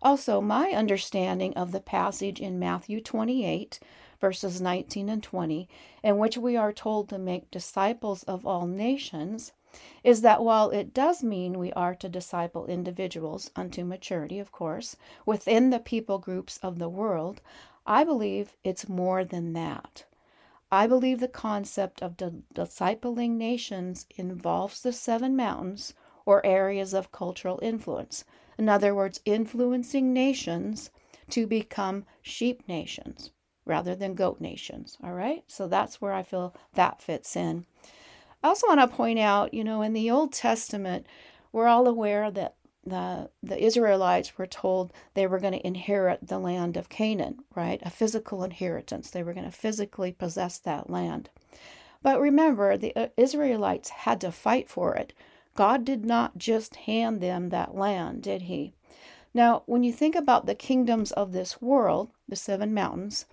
Also, 0.00 0.40
my 0.40 0.70
understanding 0.70 1.52
of 1.54 1.72
the 1.72 1.80
passage 1.80 2.40
in 2.40 2.58
Matthew 2.58 3.00
28, 3.00 3.80
verses 4.20 4.60
19 4.60 5.08
and 5.08 5.22
20, 5.22 5.68
in 6.04 6.18
which 6.18 6.38
we 6.38 6.56
are 6.56 6.72
told 6.72 7.08
to 7.08 7.18
make 7.18 7.50
disciples 7.50 8.22
of 8.24 8.46
all 8.46 8.66
nations, 8.66 9.52
is 10.04 10.20
that 10.20 10.42
while 10.42 10.70
it 10.70 10.94
does 10.94 11.24
mean 11.24 11.58
we 11.58 11.72
are 11.72 11.94
to 11.96 12.08
disciple 12.08 12.66
individuals 12.66 13.50
unto 13.56 13.84
maturity, 13.84 14.38
of 14.38 14.52
course, 14.52 14.96
within 15.26 15.70
the 15.70 15.80
people 15.80 16.18
groups 16.18 16.58
of 16.58 16.78
the 16.78 16.88
world, 16.88 17.40
I 17.84 18.04
believe 18.04 18.56
it's 18.62 18.88
more 18.88 19.24
than 19.24 19.52
that. 19.54 20.04
I 20.70 20.86
believe 20.86 21.20
the 21.20 21.28
concept 21.28 22.02
of 22.02 22.16
discipling 22.16 23.32
nations 23.32 24.06
involves 24.16 24.82
the 24.82 24.92
seven 24.92 25.34
mountains 25.34 25.94
or 26.26 26.44
areas 26.44 26.92
of 26.92 27.10
cultural 27.10 27.58
influence. 27.62 28.24
In 28.58 28.68
other 28.68 28.94
words, 28.94 29.20
influencing 29.24 30.12
nations 30.12 30.90
to 31.30 31.46
become 31.46 32.04
sheep 32.20 32.62
nations 32.68 33.30
rather 33.64 33.94
than 33.94 34.14
goat 34.14 34.40
nations. 34.40 34.98
All 35.02 35.14
right. 35.14 35.42
So 35.46 35.68
that's 35.68 36.02
where 36.02 36.12
I 36.12 36.22
feel 36.22 36.54
that 36.74 37.00
fits 37.00 37.34
in. 37.34 37.64
I 38.42 38.48
also 38.48 38.66
want 38.66 38.80
to 38.80 38.96
point 38.96 39.18
out, 39.18 39.54
you 39.54 39.64
know, 39.64 39.80
in 39.80 39.94
the 39.94 40.10
Old 40.10 40.32
Testament, 40.32 41.06
we're 41.50 41.66
all 41.66 41.88
aware 41.88 42.30
that 42.30 42.56
the, 42.88 43.30
the 43.42 43.62
Israelites 43.62 44.36
were 44.38 44.46
told 44.46 44.92
they 45.14 45.26
were 45.26 45.38
going 45.38 45.52
to 45.52 45.66
inherit 45.66 46.26
the 46.26 46.38
land 46.38 46.76
of 46.76 46.88
Canaan, 46.88 47.40
right? 47.54 47.80
A 47.82 47.90
physical 47.90 48.44
inheritance. 48.44 49.10
They 49.10 49.22
were 49.22 49.34
going 49.34 49.46
to 49.46 49.52
physically 49.52 50.12
possess 50.12 50.58
that 50.58 50.90
land. 50.90 51.30
But 52.02 52.20
remember, 52.20 52.76
the 52.76 52.94
uh, 52.94 53.08
Israelites 53.16 53.90
had 53.90 54.20
to 54.20 54.32
fight 54.32 54.68
for 54.68 54.94
it. 54.94 55.12
God 55.54 55.84
did 55.84 56.04
not 56.04 56.38
just 56.38 56.76
hand 56.76 57.20
them 57.20 57.48
that 57.48 57.74
land, 57.74 58.22
did 58.22 58.42
He? 58.42 58.72
Now, 59.34 59.62
when 59.66 59.82
you 59.82 59.92
think 59.92 60.14
about 60.14 60.46
the 60.46 60.54
kingdoms 60.54 61.12
of 61.12 61.32
this 61.32 61.60
world, 61.60 62.10
the 62.28 62.36
seven 62.36 62.72
mountains, 62.72 63.26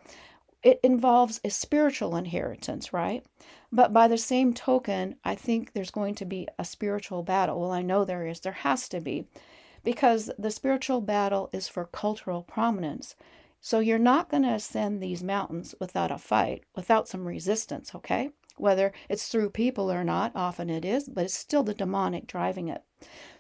it 0.66 0.80
involves 0.82 1.40
a 1.44 1.50
spiritual 1.52 2.16
inheritance, 2.16 2.92
right? 2.92 3.24
But 3.72 3.94
by 3.94 4.08
the 4.08 4.18
same 4.18 4.52
token, 4.52 5.16
I 5.24 5.36
think 5.36 5.72
there's 5.72 5.92
going 5.92 6.16
to 6.16 6.26
be 6.26 6.48
a 6.58 6.66
spiritual 6.66 7.22
battle. 7.22 7.62
Well, 7.62 7.72
I 7.72 7.84
know 7.84 8.04
there 8.04 8.26
is, 8.26 8.40
there 8.40 8.52
has 8.52 8.90
to 8.90 9.00
be, 9.00 9.28
because 9.84 10.32
the 10.40 10.50
spiritual 10.50 11.02
battle 11.02 11.52
is 11.54 11.68
for 11.68 11.86
cultural 11.86 12.42
prominence. 12.42 13.16
So 13.62 13.78
you're 13.78 14.00
not 14.00 14.30
going 14.30 14.42
to 14.42 14.54
ascend 14.54 15.02
these 15.02 15.24
mountains 15.24 15.76
without 15.80 16.12
a 16.12 16.18
fight, 16.18 16.64
without 16.76 17.08
some 17.08 17.28
resistance, 17.28 17.94
okay? 17.94 18.32
Whether 18.58 18.92
it's 19.08 19.28
through 19.28 19.52
people 19.52 19.92
or 19.92 20.04
not, 20.04 20.32
often 20.34 20.72
it 20.72 20.84
is, 20.84 21.08
but 21.08 21.26
it's 21.26 21.38
still 21.38 21.62
the 21.62 21.76
demonic 21.76 22.26
driving 22.26 22.70
it. 22.70 22.82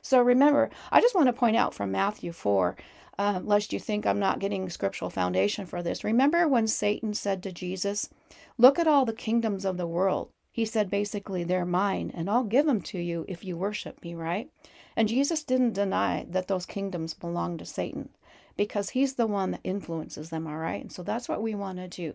So 0.04 0.22
remember, 0.22 0.70
I 0.92 1.02
just 1.02 1.16
want 1.16 1.26
to 1.28 1.34
point 1.34 1.56
out 1.56 1.74
from 1.74 1.92
Matthew 1.92 2.32
4 2.32 2.76
uh, 3.18 3.40
lest 3.44 3.74
you 3.74 3.80
think 3.80 4.06
I'm 4.06 4.20
not 4.20 4.40
getting 4.40 4.70
scriptural 4.70 5.10
foundation 5.10 5.66
for 5.66 5.82
this. 5.82 6.04
Remember 6.04 6.48
when 6.48 6.68
Satan 6.68 7.14
said 7.14 7.42
to 7.44 7.52
Jesus, 7.52 8.10
Look 8.58 8.80
at 8.80 8.88
all 8.88 9.06
the 9.06 9.14
kingdoms 9.14 9.66
of 9.66 9.78
the 9.78 9.88
world. 9.88 10.30
He 10.52 10.66
said 10.66 10.90
basically, 10.90 11.44
They're 11.44 11.66
mine, 11.66 12.12
and 12.14 12.30
I'll 12.30 12.44
give 12.44 12.66
them 12.66 12.82
to 12.84 13.00
you 13.00 13.26
if 13.28 13.44
you 13.44 13.58
worship 13.58 14.02
me, 14.04 14.16
right? 14.16 14.50
And 14.96 15.08
Jesus 15.08 15.44
didn't 15.44 15.74
deny 15.74 16.26
that 16.30 16.48
those 16.48 16.66
kingdoms 16.66 17.14
belong 17.14 17.58
to 17.58 17.66
Satan 17.66 18.10
because 18.58 18.92
he's 18.92 19.16
the 19.16 19.28
one 19.28 19.52
that 19.52 19.60
influences 19.64 20.30
them 20.30 20.48
all 20.48 20.58
right 20.58 20.82
and 20.82 20.92
so 20.92 21.04
that's 21.04 21.28
what 21.28 21.42
we 21.42 21.54
want 21.54 21.78
to 21.78 21.88
do 21.88 22.14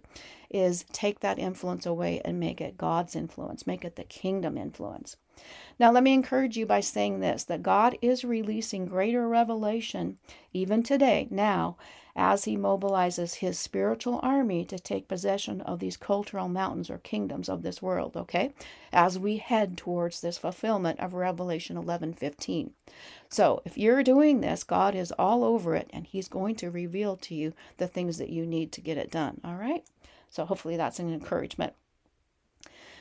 is 0.49 0.85
take 0.93 1.21
that 1.21 1.39
influence 1.39 1.87
away 1.87 2.21
and 2.25 2.41
make 2.41 2.61
it 2.61 2.79
god's 2.79 3.15
influence 3.15 3.67
make 3.67 3.85
it 3.85 3.97
the 3.97 4.05
kingdom 4.05 4.57
influence 4.57 5.17
now, 5.81 5.91
let 5.91 6.03
me 6.03 6.13
encourage 6.13 6.59
you 6.59 6.67
by 6.67 6.81
saying 6.81 7.21
this 7.21 7.45
that 7.45 7.63
God 7.63 7.97
is 8.03 8.23
releasing 8.23 8.85
greater 8.85 9.27
revelation 9.27 10.19
even 10.53 10.83
today, 10.83 11.27
now, 11.31 11.79
as 12.15 12.45
He 12.45 12.55
mobilizes 12.55 13.37
His 13.37 13.59
spiritual 13.59 14.21
army 14.23 14.67
to 14.67 14.79
take 14.79 15.09
possession 15.09 15.63
of 15.63 15.79
these 15.79 15.97
cultural 15.97 16.51
mountains 16.51 16.91
or 16.91 16.99
kingdoms 16.99 17.49
of 17.49 17.63
this 17.63 17.81
world, 17.81 18.15
okay? 18.15 18.53
As 18.93 19.19
we 19.19 19.39
head 19.39 19.79
towards 19.79 20.21
this 20.21 20.37
fulfillment 20.37 21.01
of 21.01 21.15
Revelation 21.15 21.79
11 21.79 22.13
15. 22.13 22.75
So, 23.31 23.63
if 23.65 23.79
you're 23.79 24.03
doing 24.03 24.43
this, 24.43 24.65
God 24.65 24.95
is 24.95 25.13
all 25.13 25.43
over 25.43 25.75
it 25.75 25.89
and 25.95 26.07
He's 26.07 26.29
going 26.29 26.57
to 26.57 26.71
reveal 26.71 27.17
to 27.17 27.35
you 27.35 27.55
the 27.79 27.89
things 27.89 28.19
that 28.19 28.29
you 28.29 28.45
need 28.45 28.71
to 28.73 28.83
get 28.83 28.99
it 28.99 29.11
done, 29.11 29.41
all 29.43 29.57
right? 29.57 29.83
So, 30.29 30.45
hopefully, 30.45 30.77
that's 30.77 30.99
an 30.99 31.11
encouragement. 31.11 31.73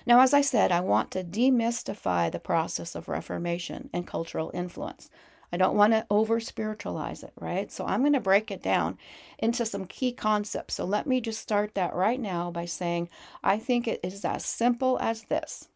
Now, 0.10 0.22
as 0.22 0.34
I 0.34 0.42
said, 0.42 0.72
I 0.72 0.80
want 0.80 1.12
to 1.12 1.24
demystify 1.24 2.32
the 2.32 2.40
process 2.40 2.96
of 2.96 3.08
Reformation 3.08 3.92
and 3.94 4.08
cultural 4.08 4.50
influence. 4.56 5.12
I 5.54 5.58
don't 5.58 5.78
want 5.78 5.94
to 5.94 6.08
over 6.10 6.40
spiritualize 6.40 7.22
it, 7.22 7.32
right? 7.40 7.72
So 7.72 7.86
I'm 7.86 8.02
going 8.02 8.14
to 8.14 8.20
break 8.20 8.50
it 8.50 8.64
down 8.64 8.98
into 9.38 9.68
some 9.68 9.86
key 9.86 10.12
concepts. 10.12 10.74
So 10.74 10.84
let 10.84 11.06
me 11.06 11.22
just 11.22 11.40
start 11.40 11.76
that 11.76 11.94
right 11.94 12.20
now 12.20 12.50
by 12.50 12.66
saying 12.66 13.08
I 13.44 13.60
think 13.60 13.88
it 13.88 14.00
is 14.02 14.26
as 14.26 14.44
simple 14.44 14.98
as 15.00 15.26
this. 15.26 15.68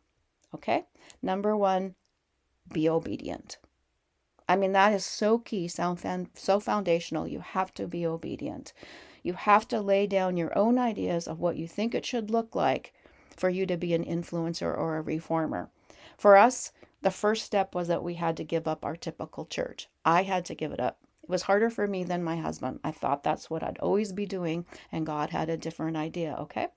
Okay? 0.56 0.86
Number 1.22 1.56
one, 1.56 1.94
be 2.74 2.90
obedient. 2.90 3.60
I 4.50 4.56
mean, 4.56 4.72
that 4.72 4.94
is 4.94 5.06
so 5.06 5.38
key, 5.38 5.68
so 5.68 6.60
foundational. 6.60 7.28
You 7.28 7.42
have 7.42 7.72
to 7.76 7.86
be 7.86 8.04
obedient. 8.04 8.74
You 9.22 9.34
have 9.34 9.68
to 9.68 9.80
lay 9.80 10.08
down 10.08 10.38
your 10.38 10.58
own 10.58 10.80
ideas 10.80 11.28
of 11.28 11.40
what 11.40 11.56
you 11.56 11.68
think 11.68 11.94
it 11.94 12.04
should 12.04 12.32
look 12.32 12.56
like 12.56 12.96
for 13.36 13.50
you 13.50 13.66
to 13.66 13.78
be 13.78 13.94
an 13.94 14.06
influencer 14.06 14.76
or 14.76 14.98
a 14.98 15.02
reformer. 15.02 15.70
For 16.18 16.38
us, 16.38 16.72
the 17.02 17.12
first 17.12 17.44
step 17.46 17.76
was 17.76 17.88
that 17.90 18.04
we 18.04 18.16
had 18.16 18.38
to 18.38 18.44
give 18.44 18.68
up 18.68 18.86
our 18.86 18.96
typical 18.96 19.46
church. 19.46 19.90
I 20.06 20.24
had 20.24 20.46
to 20.46 20.56
give 20.56 20.72
it 20.72 20.80
up. 20.80 21.00
It 21.22 21.30
was 21.30 21.44
harder 21.44 21.70
for 21.70 21.88
me 21.88 22.04
than 22.04 22.24
my 22.24 22.38
husband. 22.38 22.80
I 22.84 22.92
thought 22.92 23.24
that's 23.24 23.50
what 23.50 23.64
I'd 23.64 23.78
always 23.80 24.12
be 24.12 24.26
doing, 24.26 24.66
and 24.92 25.06
God 25.06 25.30
had 25.30 25.50
a 25.50 25.58
different 25.58 25.98
idea, 25.98 26.36
okay? 26.40 26.68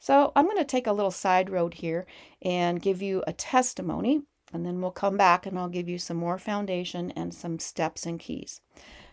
So 0.00 0.32
I'm 0.34 0.46
going 0.46 0.58
to 0.58 0.64
take 0.64 0.86
a 0.86 0.92
little 0.92 1.10
side 1.10 1.50
road 1.50 1.74
here 1.74 2.06
and 2.40 2.80
give 2.80 3.02
you 3.02 3.22
a 3.26 3.32
testimony, 3.32 4.22
and 4.52 4.64
then 4.64 4.80
we'll 4.80 4.90
come 4.90 5.16
back 5.16 5.46
and 5.46 5.58
I'll 5.58 5.68
give 5.68 5.88
you 5.88 5.98
some 5.98 6.16
more 6.16 6.38
foundation 6.38 7.12
and 7.12 7.32
some 7.34 7.58
steps 7.58 8.06
and 8.06 8.18
keys. 8.18 8.60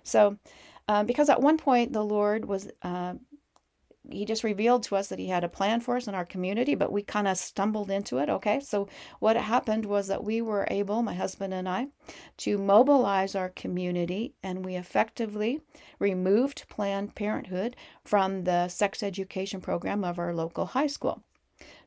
So, 0.03 0.38
uh, 0.88 1.03
because 1.03 1.29
at 1.29 1.41
one 1.41 1.57
point 1.57 1.91
the 1.91 2.05
Lord 2.05 2.46
was 2.46 2.69
uh, 2.81 3.15
he 4.09 4.25
just 4.25 4.43
revealed 4.43 4.83
to 4.83 4.95
us 4.95 5.07
that 5.07 5.19
he 5.19 5.27
had 5.27 5.43
a 5.43 5.49
plan 5.49 5.79
for 5.79 5.97
us 5.97 6.07
in 6.07 6.15
our 6.15 6.25
community, 6.25 6.75
but 6.75 6.91
we 6.91 7.01
kind 7.01 7.27
of 7.27 7.37
stumbled 7.37 7.89
into 7.89 8.17
it. 8.17 8.29
Okay, 8.29 8.59
so 8.59 8.87
what 9.19 9.35
happened 9.37 9.85
was 9.85 10.07
that 10.07 10.23
we 10.23 10.41
were 10.41 10.67
able, 10.69 11.01
my 11.03 11.13
husband 11.13 11.53
and 11.53 11.67
I, 11.67 11.87
to 12.37 12.57
mobilize 12.57 13.35
our 13.35 13.49
community, 13.49 14.33
and 14.43 14.65
we 14.65 14.75
effectively 14.75 15.61
removed 15.99 16.67
Planned 16.69 17.15
Parenthood 17.15 17.75
from 18.03 18.43
the 18.43 18.67
sex 18.67 19.03
education 19.03 19.61
program 19.61 20.03
of 20.03 20.19
our 20.19 20.33
local 20.33 20.65
high 20.67 20.87
school. 20.87 21.23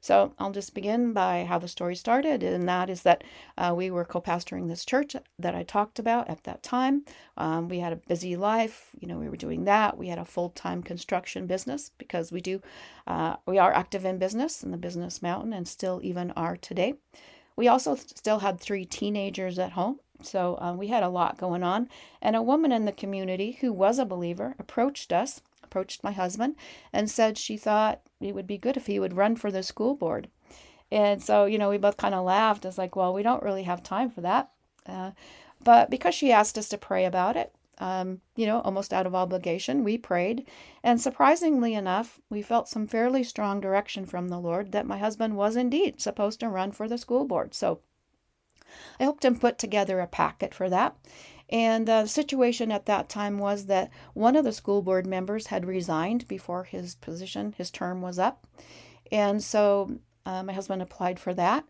So 0.00 0.32
I'll 0.38 0.50
just 0.50 0.74
begin 0.74 1.12
by 1.12 1.44
how 1.44 1.58
the 1.58 1.68
story 1.68 1.94
started, 1.94 2.42
and 2.42 2.66
that 2.68 2.88
is 2.88 3.02
that 3.02 3.22
uh, 3.58 3.74
we 3.76 3.90
were 3.90 4.04
co 4.04 4.20
pastoring 4.20 4.66
this 4.66 4.84
church 4.84 5.14
that 5.38 5.54
I 5.54 5.62
talked 5.62 5.98
about 5.98 6.28
at 6.28 6.44
that 6.44 6.62
time. 6.62 7.04
Um, 7.36 7.68
we 7.68 7.80
had 7.80 7.92
a 7.92 7.96
busy 7.96 8.34
life, 8.34 8.90
you 8.98 9.06
know, 9.06 9.18
we 9.18 9.28
were 9.28 9.36
doing 9.36 9.64
that. 9.64 9.98
We 9.98 10.08
had 10.08 10.18
a 10.18 10.24
full 10.24 10.50
time 10.50 10.82
construction 10.82 11.46
business 11.46 11.90
because 11.98 12.32
we 12.32 12.40
do, 12.40 12.62
uh, 13.06 13.36
we 13.46 13.58
are 13.58 13.72
active 13.72 14.06
in 14.06 14.18
business 14.18 14.62
in 14.62 14.70
the 14.70 14.78
business 14.78 15.20
mountain 15.20 15.52
and 15.52 15.68
still 15.68 16.00
even 16.02 16.30
are 16.32 16.56
today. 16.56 16.94
We 17.56 17.68
also 17.68 17.94
still 17.94 18.38
had 18.38 18.58
three 18.58 18.86
teenagers 18.86 19.58
at 19.58 19.72
home. 19.72 20.00
So 20.22 20.58
uh, 20.60 20.74
we 20.74 20.88
had 20.88 21.02
a 21.02 21.08
lot 21.08 21.38
going 21.38 21.62
on. 21.62 21.88
And 22.22 22.36
a 22.36 22.42
woman 22.42 22.72
in 22.72 22.86
the 22.86 22.92
community 22.92 23.58
who 23.60 23.72
was 23.72 23.98
a 23.98 24.06
believer 24.06 24.54
approached 24.58 25.12
us 25.12 25.42
approached 25.62 26.02
my 26.02 26.10
husband 26.10 26.56
and 26.92 27.08
said 27.08 27.38
she 27.38 27.56
thought 27.56 28.00
it 28.20 28.34
would 28.34 28.46
be 28.46 28.58
good 28.58 28.76
if 28.76 28.86
he 28.86 28.98
would 28.98 29.16
run 29.16 29.36
for 29.36 29.50
the 29.50 29.62
school 29.62 29.94
board. 29.94 30.28
And 30.92 31.22
so, 31.22 31.44
you 31.44 31.58
know, 31.58 31.70
we 31.70 31.78
both 31.78 31.96
kind 31.96 32.14
of 32.14 32.24
laughed. 32.24 32.64
It's 32.64 32.78
like, 32.78 32.96
well, 32.96 33.14
we 33.14 33.22
don't 33.22 33.42
really 33.42 33.62
have 33.62 33.82
time 33.82 34.10
for 34.10 34.20
that. 34.22 34.50
Uh, 34.86 35.12
but 35.62 35.90
because 35.90 36.14
she 36.14 36.32
asked 36.32 36.58
us 36.58 36.68
to 36.70 36.78
pray 36.78 37.04
about 37.04 37.36
it, 37.36 37.54
um, 37.78 38.20
you 38.36 38.46
know, 38.46 38.60
almost 38.60 38.92
out 38.92 39.06
of 39.06 39.14
obligation, 39.14 39.84
we 39.84 39.96
prayed. 39.96 40.46
And 40.82 41.00
surprisingly 41.00 41.74
enough, 41.74 42.20
we 42.28 42.42
felt 42.42 42.68
some 42.68 42.86
fairly 42.86 43.24
strong 43.24 43.60
direction 43.60 44.04
from 44.04 44.28
the 44.28 44.38
Lord 44.38 44.72
that 44.72 44.86
my 44.86 44.98
husband 44.98 45.36
was 45.36 45.56
indeed 45.56 46.00
supposed 46.00 46.40
to 46.40 46.48
run 46.48 46.72
for 46.72 46.88
the 46.88 46.98
school 46.98 47.24
board. 47.24 47.54
So 47.54 47.80
I 48.98 49.04
helped 49.04 49.24
him 49.24 49.38
put 49.38 49.58
together 49.58 50.00
a 50.00 50.06
packet 50.06 50.54
for 50.54 50.68
that. 50.68 50.96
And 51.50 51.86
the 51.86 52.06
situation 52.06 52.70
at 52.70 52.86
that 52.86 53.08
time 53.08 53.38
was 53.38 53.66
that 53.66 53.90
one 54.14 54.36
of 54.36 54.44
the 54.44 54.52
school 54.52 54.82
board 54.82 55.06
members 55.06 55.48
had 55.48 55.66
resigned 55.66 56.28
before 56.28 56.64
his 56.64 56.94
position, 56.94 57.54
his 57.58 57.70
term 57.70 58.00
was 58.00 58.18
up. 58.18 58.46
And 59.10 59.42
so 59.42 59.98
uh, 60.24 60.42
my 60.44 60.52
husband 60.52 60.80
applied 60.80 61.18
for 61.18 61.34
that. 61.34 61.64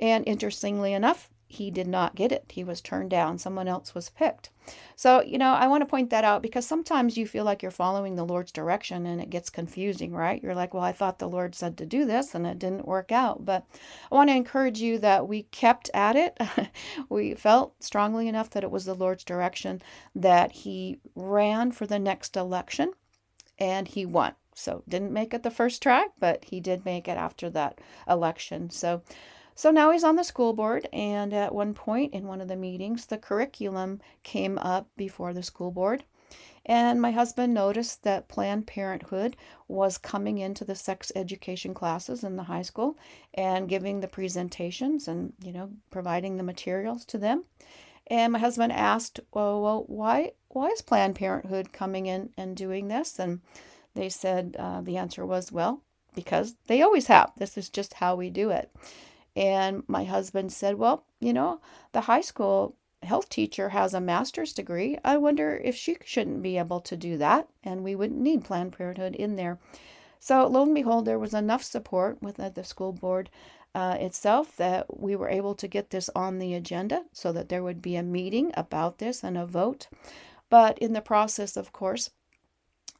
And 0.00 0.26
interestingly 0.26 0.94
enough, 0.94 1.30
he 1.48 1.70
did 1.70 1.86
not 1.86 2.16
get 2.16 2.32
it. 2.32 2.44
He 2.48 2.64
was 2.64 2.80
turned 2.80 3.10
down. 3.10 3.38
Someone 3.38 3.68
else 3.68 3.94
was 3.94 4.10
picked. 4.10 4.50
So, 4.96 5.22
you 5.22 5.38
know, 5.38 5.52
I 5.52 5.68
want 5.68 5.82
to 5.82 5.86
point 5.86 6.10
that 6.10 6.24
out 6.24 6.42
because 6.42 6.66
sometimes 6.66 7.16
you 7.16 7.26
feel 7.26 7.44
like 7.44 7.62
you're 7.62 7.70
following 7.70 8.16
the 8.16 8.24
Lord's 8.24 8.50
direction 8.50 9.06
and 9.06 9.20
it 9.20 9.30
gets 9.30 9.48
confusing, 9.48 10.12
right? 10.12 10.42
You're 10.42 10.56
like, 10.56 10.74
well, 10.74 10.82
I 10.82 10.90
thought 10.90 11.20
the 11.20 11.28
Lord 11.28 11.54
said 11.54 11.78
to 11.78 11.86
do 11.86 12.04
this 12.04 12.34
and 12.34 12.46
it 12.46 12.58
didn't 12.58 12.86
work 12.86 13.12
out. 13.12 13.44
But 13.44 13.64
I 14.10 14.14
want 14.14 14.28
to 14.28 14.34
encourage 14.34 14.80
you 14.80 14.98
that 14.98 15.28
we 15.28 15.44
kept 15.44 15.88
at 15.94 16.16
it. 16.16 16.36
we 17.08 17.34
felt 17.34 17.80
strongly 17.82 18.26
enough 18.26 18.50
that 18.50 18.64
it 18.64 18.70
was 18.70 18.84
the 18.84 18.94
Lord's 18.94 19.24
direction 19.24 19.82
that 20.16 20.50
he 20.50 20.98
ran 21.14 21.70
for 21.70 21.86
the 21.86 22.00
next 22.00 22.36
election 22.36 22.92
and 23.58 23.86
he 23.86 24.04
won. 24.04 24.34
So, 24.58 24.82
didn't 24.88 25.12
make 25.12 25.34
it 25.34 25.42
the 25.42 25.50
first 25.50 25.82
try, 25.82 26.06
but 26.18 26.46
he 26.46 26.60
did 26.60 26.86
make 26.86 27.08
it 27.08 27.18
after 27.18 27.50
that 27.50 27.78
election. 28.08 28.70
So, 28.70 29.02
so 29.56 29.70
now 29.70 29.90
he's 29.90 30.04
on 30.04 30.16
the 30.16 30.22
school 30.22 30.52
board, 30.52 30.86
and 30.92 31.32
at 31.32 31.54
one 31.54 31.74
point 31.74 32.12
in 32.14 32.26
one 32.26 32.40
of 32.40 32.48
the 32.48 32.56
meetings, 32.56 33.06
the 33.06 33.18
curriculum 33.18 34.00
came 34.22 34.58
up 34.58 34.88
before 34.96 35.32
the 35.32 35.42
school 35.42 35.70
board. 35.70 36.04
And 36.66 37.00
my 37.00 37.12
husband 37.12 37.54
noticed 37.54 38.02
that 38.02 38.28
Planned 38.28 38.66
Parenthood 38.66 39.36
was 39.66 39.98
coming 39.98 40.38
into 40.38 40.64
the 40.64 40.74
sex 40.74 41.10
education 41.14 41.72
classes 41.72 42.22
in 42.22 42.36
the 42.36 42.42
high 42.42 42.62
school 42.62 42.98
and 43.34 43.68
giving 43.68 44.00
the 44.00 44.08
presentations 44.08 45.08
and, 45.08 45.32
you 45.42 45.52
know, 45.52 45.70
providing 45.90 46.36
the 46.36 46.42
materials 46.42 47.04
to 47.06 47.18
them. 47.18 47.44
And 48.08 48.32
my 48.32 48.40
husband 48.40 48.72
asked, 48.72 49.20
well, 49.32 49.62
well 49.62 49.84
why, 49.86 50.32
why 50.48 50.68
is 50.68 50.82
Planned 50.82 51.14
Parenthood 51.14 51.72
coming 51.72 52.06
in 52.06 52.30
and 52.36 52.56
doing 52.56 52.88
this? 52.88 53.18
And 53.18 53.40
they 53.94 54.08
said 54.08 54.56
uh, 54.58 54.80
the 54.82 54.96
answer 54.96 55.24
was, 55.24 55.50
well, 55.50 55.82
because 56.14 56.56
they 56.66 56.82
always 56.82 57.06
have. 57.06 57.32
This 57.36 57.56
is 57.56 57.70
just 57.70 57.94
how 57.94 58.16
we 58.16 58.28
do 58.28 58.50
it. 58.50 58.70
And 59.36 59.82
my 59.86 60.04
husband 60.04 60.52
said, 60.52 60.76
well, 60.76 61.04
you 61.20 61.32
know, 61.32 61.60
the 61.92 62.00
high 62.00 62.22
school 62.22 62.74
health 63.02 63.28
teacher 63.28 63.68
has 63.68 63.92
a 63.94 64.00
master's 64.00 64.54
degree. 64.54 64.98
I 65.04 65.18
wonder 65.18 65.60
if 65.62 65.76
she 65.76 65.98
shouldn't 66.04 66.42
be 66.42 66.56
able 66.56 66.80
to 66.80 66.96
do 66.96 67.18
that, 67.18 67.48
and 67.62 67.84
we 67.84 67.94
wouldn't 67.94 68.20
need 68.20 68.44
Planned 68.44 68.72
Parenthood 68.72 69.14
in 69.14 69.36
there. 69.36 69.58
So, 70.18 70.46
lo 70.46 70.62
and 70.62 70.74
behold, 70.74 71.04
there 71.04 71.18
was 71.18 71.34
enough 71.34 71.62
support 71.62 72.22
with 72.22 72.36
the 72.36 72.64
school 72.64 72.92
board 72.92 73.30
uh, 73.74 73.98
itself 74.00 74.56
that 74.56 74.98
we 74.98 75.14
were 75.14 75.28
able 75.28 75.54
to 75.54 75.68
get 75.68 75.90
this 75.90 76.08
on 76.16 76.38
the 76.38 76.54
agenda 76.54 77.04
so 77.12 77.30
that 77.32 77.50
there 77.50 77.62
would 77.62 77.82
be 77.82 77.94
a 77.96 78.02
meeting 78.02 78.50
about 78.54 78.98
this 78.98 79.22
and 79.22 79.36
a 79.36 79.44
vote. 79.44 79.88
But 80.48 80.78
in 80.78 80.94
the 80.94 81.02
process, 81.02 81.56
of 81.58 81.72
course, 81.72 82.10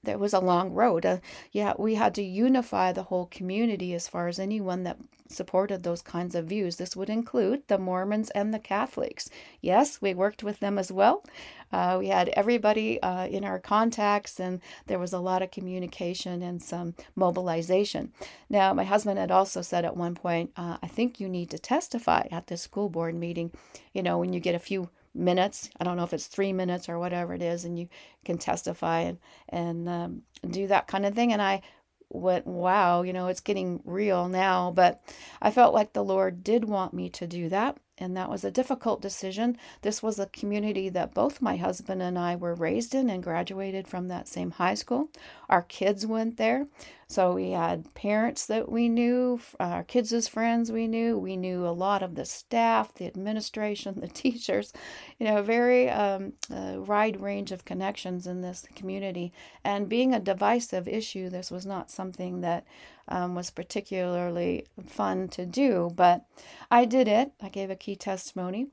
there 0.07 0.19
was 0.19 0.33
a 0.33 0.41
long 0.41 0.73
road. 0.73 1.05
Uh, 1.05 1.19
yeah, 1.53 1.75
we 1.79 1.95
had 1.95 2.15
to 2.15 2.23
unify 2.23 2.93
the 2.93 3.05
whole 3.05 3.27
community 3.27 3.93
as 3.93 4.09
far 4.09 4.29
as 4.29 4.39
anyone 4.39 4.85
that 4.85 4.97
supported 5.29 5.83
those 5.83 6.03
kinds 6.03 6.35
of 6.35 6.47
views. 6.47 6.77
This 6.77 6.97
would 6.97 7.11
include 7.11 7.63
the 7.69 7.79
Mormons 7.79 8.31
and 8.31 8.55
the 8.55 8.59
Catholics. 8.59 9.29
Yes, 9.61 10.01
we 10.01 10.15
worked 10.15 10.43
with 10.43 10.61
them 10.61 10.79
as 10.79 10.91
well. 10.91 11.25
Uh, 11.73 11.97
we 11.99 12.09
had 12.09 12.29
everybody 12.31 13.03
uh, 13.03 13.27
in 13.27 13.45
our 13.45 13.59
contacts, 13.59 14.39
and 14.39 14.61
there 14.87 14.99
was 14.99 15.13
a 15.13 15.19
lot 15.19 15.43
of 15.43 15.51
communication 15.51 16.43
and 16.43 16.63
some 16.63 16.95
mobilization. 17.17 18.13
Now, 18.49 18.73
my 18.73 18.85
husband 18.85 19.19
had 19.19 19.31
also 19.31 19.63
said 19.63 19.85
at 19.85 19.97
one 19.97 20.15
point, 20.15 20.53
uh, 20.57 20.79
I 20.83 20.87
think 20.87 21.21
you 21.21 21.29
need 21.29 21.51
to 21.51 21.59
testify 21.59 22.29
at 22.31 22.47
the 22.47 22.57
school 22.57 22.89
board 22.89 23.15
meeting. 23.15 23.51
You 23.93 24.03
know, 24.03 24.19
when 24.19 24.33
you 24.33 24.41
get 24.41 24.55
a 24.55 24.61
few 24.61 24.91
minutes. 25.17 25.71
I 25.81 25.85
don't 25.85 25.97
know 25.97 26.05
if 26.05 26.13
it's 26.13 26.27
three 26.27 26.53
minutes 26.53 26.89
or 26.89 26.99
whatever 26.99 27.35
it 27.35 27.43
is, 27.43 27.65
and 27.65 27.79
you 27.79 27.89
can 28.25 28.39
testify 28.39 29.01
and 29.01 29.19
and 29.49 29.89
um, 29.89 30.23
do 30.49 30.67
that 30.69 30.87
kind 30.87 31.07
of 31.07 31.15
thing. 31.15 31.33
And 31.33 31.43
I 31.43 31.63
went, 32.11 32.47
wow, 32.47 33.03
you 33.03 33.13
know, 33.13 33.29
it's 33.29 33.41
getting 33.41 33.81
real 33.85 34.29
now. 34.29 34.71
But 34.71 35.03
I 35.43 35.51
felt 35.51 35.75
like 35.75 35.93
the 35.93 36.05
Lord 36.05 36.45
did 36.45 36.65
want 36.65 36.95
me 36.95 37.09
to 37.11 37.27
do 37.27 37.49
that 37.49 37.79
and 37.99 38.17
that 38.17 38.29
was 38.29 38.45
a 38.45 38.51
difficult 38.51 39.01
decision. 39.01 39.57
This 39.83 40.03
was 40.03 40.19
a 40.19 40.27
community 40.27 40.89
that 40.91 41.15
both 41.15 41.41
my 41.41 41.57
husband 41.57 42.03
and 42.03 42.19
I 42.19 42.37
were 42.37 42.55
raised 42.55 42.95
in 42.95 43.09
and 43.09 43.23
graduated 43.23 43.89
from 43.89 44.09
that 44.09 44.29
same 44.29 44.51
high 44.51 44.75
school. 44.75 45.09
Our 45.49 45.63
kids 45.63 46.07
went 46.07 46.37
there. 46.37 46.67
So 47.09 47.35
we 47.35 47.53
had 47.53 47.95
parents 47.95 48.47
that 48.47 48.69
we 48.69 48.89
knew, 48.89 49.41
our 49.61 49.85
kids' 49.85 50.27
friends 50.27 50.73
we 50.73 50.89
knew. 50.89 51.17
We 51.17 51.37
knew 51.37 51.65
a 51.65 51.71
lot 51.71 52.03
of 52.03 52.17
the 52.17 52.25
staff, 52.25 52.93
the 52.95 53.07
administration, 53.07 53.95
the 54.01 54.09
teachers, 54.09 54.73
you 55.19 55.27
know, 55.27 55.41
very 55.43 55.89
um, 55.89 56.33
wide 56.51 57.21
range 57.21 57.53
of 57.53 57.65
connections 57.65 58.27
in 58.27 58.43
this 58.43 58.67
community. 58.75 59.33
And 59.65 59.89
being 59.89 60.15
a 60.15 60.21
divisive 60.21 60.89
issue, 60.89 61.31
this 61.31 61.51
was 61.51 61.65
not 61.65 61.91
something 61.91 62.41
that 62.41 62.67
um, 63.09 63.35
was 63.35 63.51
particularly 63.51 64.67
fun 64.87 65.29
to 65.29 65.47
do, 65.47 65.91
but 65.95 66.25
I 66.71 66.85
did 66.85 67.09
it. 67.09 67.33
I 67.41 67.49
gave 67.49 67.71
a 67.71 67.77
key 67.77 67.97
testimony. 67.97 68.69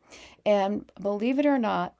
And 0.45 0.91
believe 0.99 1.39
it 1.39 1.45
or 1.45 1.59
not, 1.59 1.95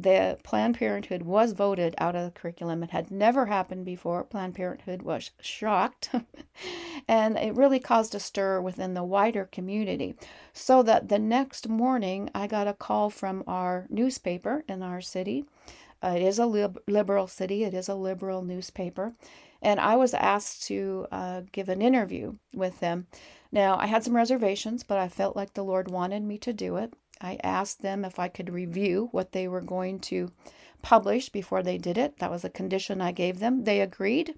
the 0.00 0.38
Planned 0.44 0.76
Parenthood 0.76 1.22
was 1.22 1.52
voted 1.52 1.94
out 1.98 2.14
of 2.14 2.24
the 2.24 2.30
curriculum. 2.30 2.84
It 2.84 2.90
had 2.90 3.10
never 3.10 3.46
happened 3.46 3.84
before. 3.84 4.22
Planned 4.22 4.54
Parenthood 4.54 5.02
was 5.02 5.32
shocked, 5.40 6.10
and 7.08 7.36
it 7.36 7.56
really 7.56 7.80
caused 7.80 8.14
a 8.14 8.20
stir 8.20 8.60
within 8.60 8.94
the 8.94 9.02
wider 9.02 9.44
community. 9.44 10.14
So 10.52 10.84
that 10.84 11.08
the 11.08 11.18
next 11.18 11.68
morning, 11.68 12.30
I 12.32 12.46
got 12.46 12.68
a 12.68 12.74
call 12.74 13.10
from 13.10 13.42
our 13.48 13.86
newspaper 13.90 14.64
in 14.68 14.82
our 14.82 15.00
city. 15.00 15.44
Uh, 16.00 16.14
it 16.14 16.22
is 16.22 16.38
a 16.38 16.46
lib- 16.46 16.80
liberal 16.86 17.26
city, 17.26 17.64
it 17.64 17.74
is 17.74 17.88
a 17.88 17.96
liberal 17.96 18.42
newspaper 18.42 19.14
and 19.62 19.80
I 19.80 19.96
was 19.96 20.14
asked 20.14 20.64
to 20.64 21.06
uh, 21.10 21.42
give 21.52 21.68
an 21.68 21.82
interview 21.82 22.34
with 22.54 22.80
them. 22.80 23.06
Now, 23.50 23.76
I 23.78 23.86
had 23.86 24.04
some 24.04 24.16
reservations, 24.16 24.82
but 24.82 24.98
I 24.98 25.08
felt 25.08 25.36
like 25.36 25.54
the 25.54 25.64
Lord 25.64 25.90
wanted 25.90 26.22
me 26.22 26.38
to 26.38 26.52
do 26.52 26.76
it. 26.76 26.94
I 27.20 27.38
asked 27.42 27.82
them 27.82 28.04
if 28.04 28.18
I 28.18 28.28
could 28.28 28.50
review 28.52 29.08
what 29.10 29.32
they 29.32 29.48
were 29.48 29.60
going 29.60 29.98
to 30.00 30.30
publish 30.82 31.28
before 31.28 31.62
they 31.62 31.78
did 31.78 31.98
it. 31.98 32.18
That 32.18 32.30
was 32.30 32.44
a 32.44 32.50
condition 32.50 33.00
I 33.00 33.12
gave 33.12 33.40
them. 33.40 33.64
They 33.64 33.80
agreed. 33.80 34.34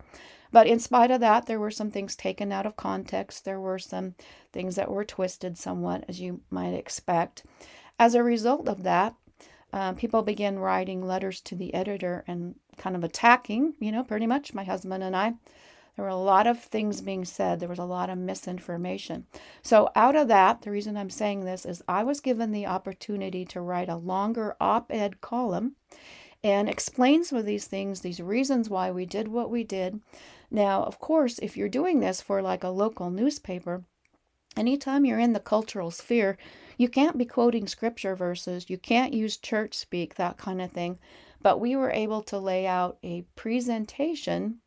But 0.52 0.66
in 0.66 0.80
spite 0.80 1.10
of 1.10 1.20
that, 1.20 1.46
there 1.46 1.60
were 1.60 1.70
some 1.70 1.90
things 1.90 2.16
taken 2.16 2.50
out 2.50 2.66
of 2.66 2.76
context. 2.76 3.44
There 3.44 3.60
were 3.60 3.78
some 3.78 4.14
things 4.52 4.76
that 4.76 4.90
were 4.90 5.04
twisted 5.04 5.58
somewhat, 5.58 6.04
as 6.08 6.20
you 6.20 6.40
might 6.50 6.74
expect. 6.74 7.44
As 7.98 8.14
a 8.14 8.22
result 8.22 8.68
of 8.68 8.82
that, 8.82 9.14
uh, 9.72 9.92
people 9.92 10.22
began 10.22 10.58
writing 10.58 11.06
letters 11.06 11.40
to 11.42 11.54
the 11.54 11.72
editor 11.74 12.24
and 12.26 12.56
kind 12.80 12.96
of 12.96 13.04
attacking, 13.04 13.74
you 13.78 13.92
know, 13.92 14.02
pretty 14.02 14.26
much 14.26 14.54
my 14.54 14.64
husband 14.64 15.04
and 15.04 15.14
I. 15.14 15.34
There 15.94 16.04
were 16.04 16.08
a 16.08 16.16
lot 16.16 16.46
of 16.46 16.58
things 16.58 17.02
being 17.02 17.26
said. 17.26 17.60
There 17.60 17.68
was 17.68 17.78
a 17.78 17.84
lot 17.84 18.08
of 18.08 18.16
misinformation. 18.16 19.26
So, 19.62 19.90
out 19.94 20.16
of 20.16 20.28
that, 20.28 20.62
the 20.62 20.70
reason 20.70 20.96
I'm 20.96 21.10
saying 21.10 21.44
this 21.44 21.66
is 21.66 21.82
I 21.86 22.04
was 22.04 22.20
given 22.20 22.52
the 22.52 22.66
opportunity 22.66 23.44
to 23.46 23.60
write 23.60 23.90
a 23.90 23.96
longer 23.96 24.56
op 24.60 24.90
ed 24.90 25.20
column 25.20 25.76
and 26.42 26.70
explain 26.70 27.22
some 27.22 27.38
of 27.38 27.44
these 27.44 27.66
things, 27.66 28.00
these 28.00 28.20
reasons 28.20 28.70
why 28.70 28.90
we 28.90 29.04
did 29.04 29.28
what 29.28 29.50
we 29.50 29.62
did. 29.62 30.00
Now, 30.50 30.82
of 30.84 30.98
course, 30.98 31.38
if 31.40 31.56
you're 31.56 31.68
doing 31.68 32.00
this 32.00 32.22
for 32.22 32.40
like 32.40 32.64
a 32.64 32.70
local 32.70 33.10
newspaper, 33.10 33.84
anytime 34.56 35.04
you're 35.04 35.18
in 35.18 35.34
the 35.34 35.40
cultural 35.40 35.90
sphere, 35.90 36.38
you 36.80 36.88
can't 36.88 37.18
be 37.18 37.26
quoting 37.26 37.66
scripture 37.66 38.16
verses, 38.16 38.70
you 38.70 38.78
can't 38.78 39.12
use 39.12 39.36
church 39.36 39.74
speak, 39.74 40.14
that 40.14 40.38
kind 40.38 40.62
of 40.62 40.72
thing. 40.72 40.98
But 41.42 41.60
we 41.60 41.76
were 41.76 41.90
able 41.90 42.22
to 42.22 42.38
lay 42.38 42.66
out 42.66 42.96
a 43.02 43.26
presentation 43.36 44.60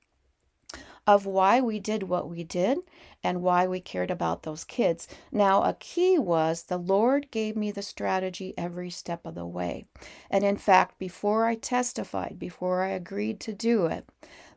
of 1.07 1.25
why 1.25 1.59
we 1.59 1.79
did 1.79 2.03
what 2.03 2.29
we 2.29 2.43
did 2.43 2.77
and 3.23 3.41
why 3.41 3.65
we 3.65 3.79
cared 3.79 4.11
about 4.11 4.43
those 4.43 4.63
kids. 4.63 5.07
Now, 5.31 5.63
a 5.63 5.73
key 5.73 6.19
was 6.19 6.61
the 6.61 6.77
Lord 6.77 7.31
gave 7.31 7.55
me 7.55 7.71
the 7.71 7.81
strategy 7.81 8.53
every 8.59 8.91
step 8.91 9.25
of 9.25 9.33
the 9.33 9.47
way. 9.47 9.87
And 10.29 10.43
in 10.43 10.57
fact, 10.57 10.99
before 10.99 11.47
I 11.47 11.55
testified, 11.55 12.37
before 12.37 12.83
I 12.83 12.89
agreed 12.89 13.39
to 13.39 13.53
do 13.53 13.87
it, 13.87 14.07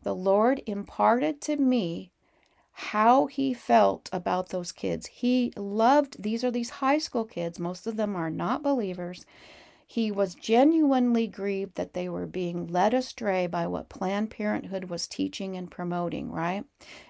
the 0.02 0.14
Lord 0.14 0.62
imparted 0.66 1.40
to 1.42 1.56
me 1.56 2.12
how 2.78 3.24
he 3.24 3.54
felt 3.54 4.10
about 4.12 4.50
those 4.50 4.70
kids. 4.70 5.06
He 5.06 5.50
loved, 5.56 6.22
these 6.22 6.44
are 6.44 6.50
these 6.50 6.68
high 6.68 6.98
school 6.98 7.24
kids, 7.24 7.58
most 7.58 7.86
of 7.86 7.96
them 7.96 8.14
are 8.14 8.28
not 8.28 8.62
believers. 8.62 9.24
He 9.86 10.10
was 10.10 10.34
genuinely 10.34 11.26
grieved 11.26 11.76
that 11.76 11.94
they 11.94 12.06
were 12.10 12.26
being 12.26 12.66
led 12.66 12.92
astray 12.92 13.46
by 13.46 13.66
what 13.66 13.88
Planned 13.88 14.30
Parenthood 14.30 14.90
was 14.90 15.06
teaching 15.06 15.56
and 15.56 15.70
promoting, 15.70 16.30
right? 16.30 16.64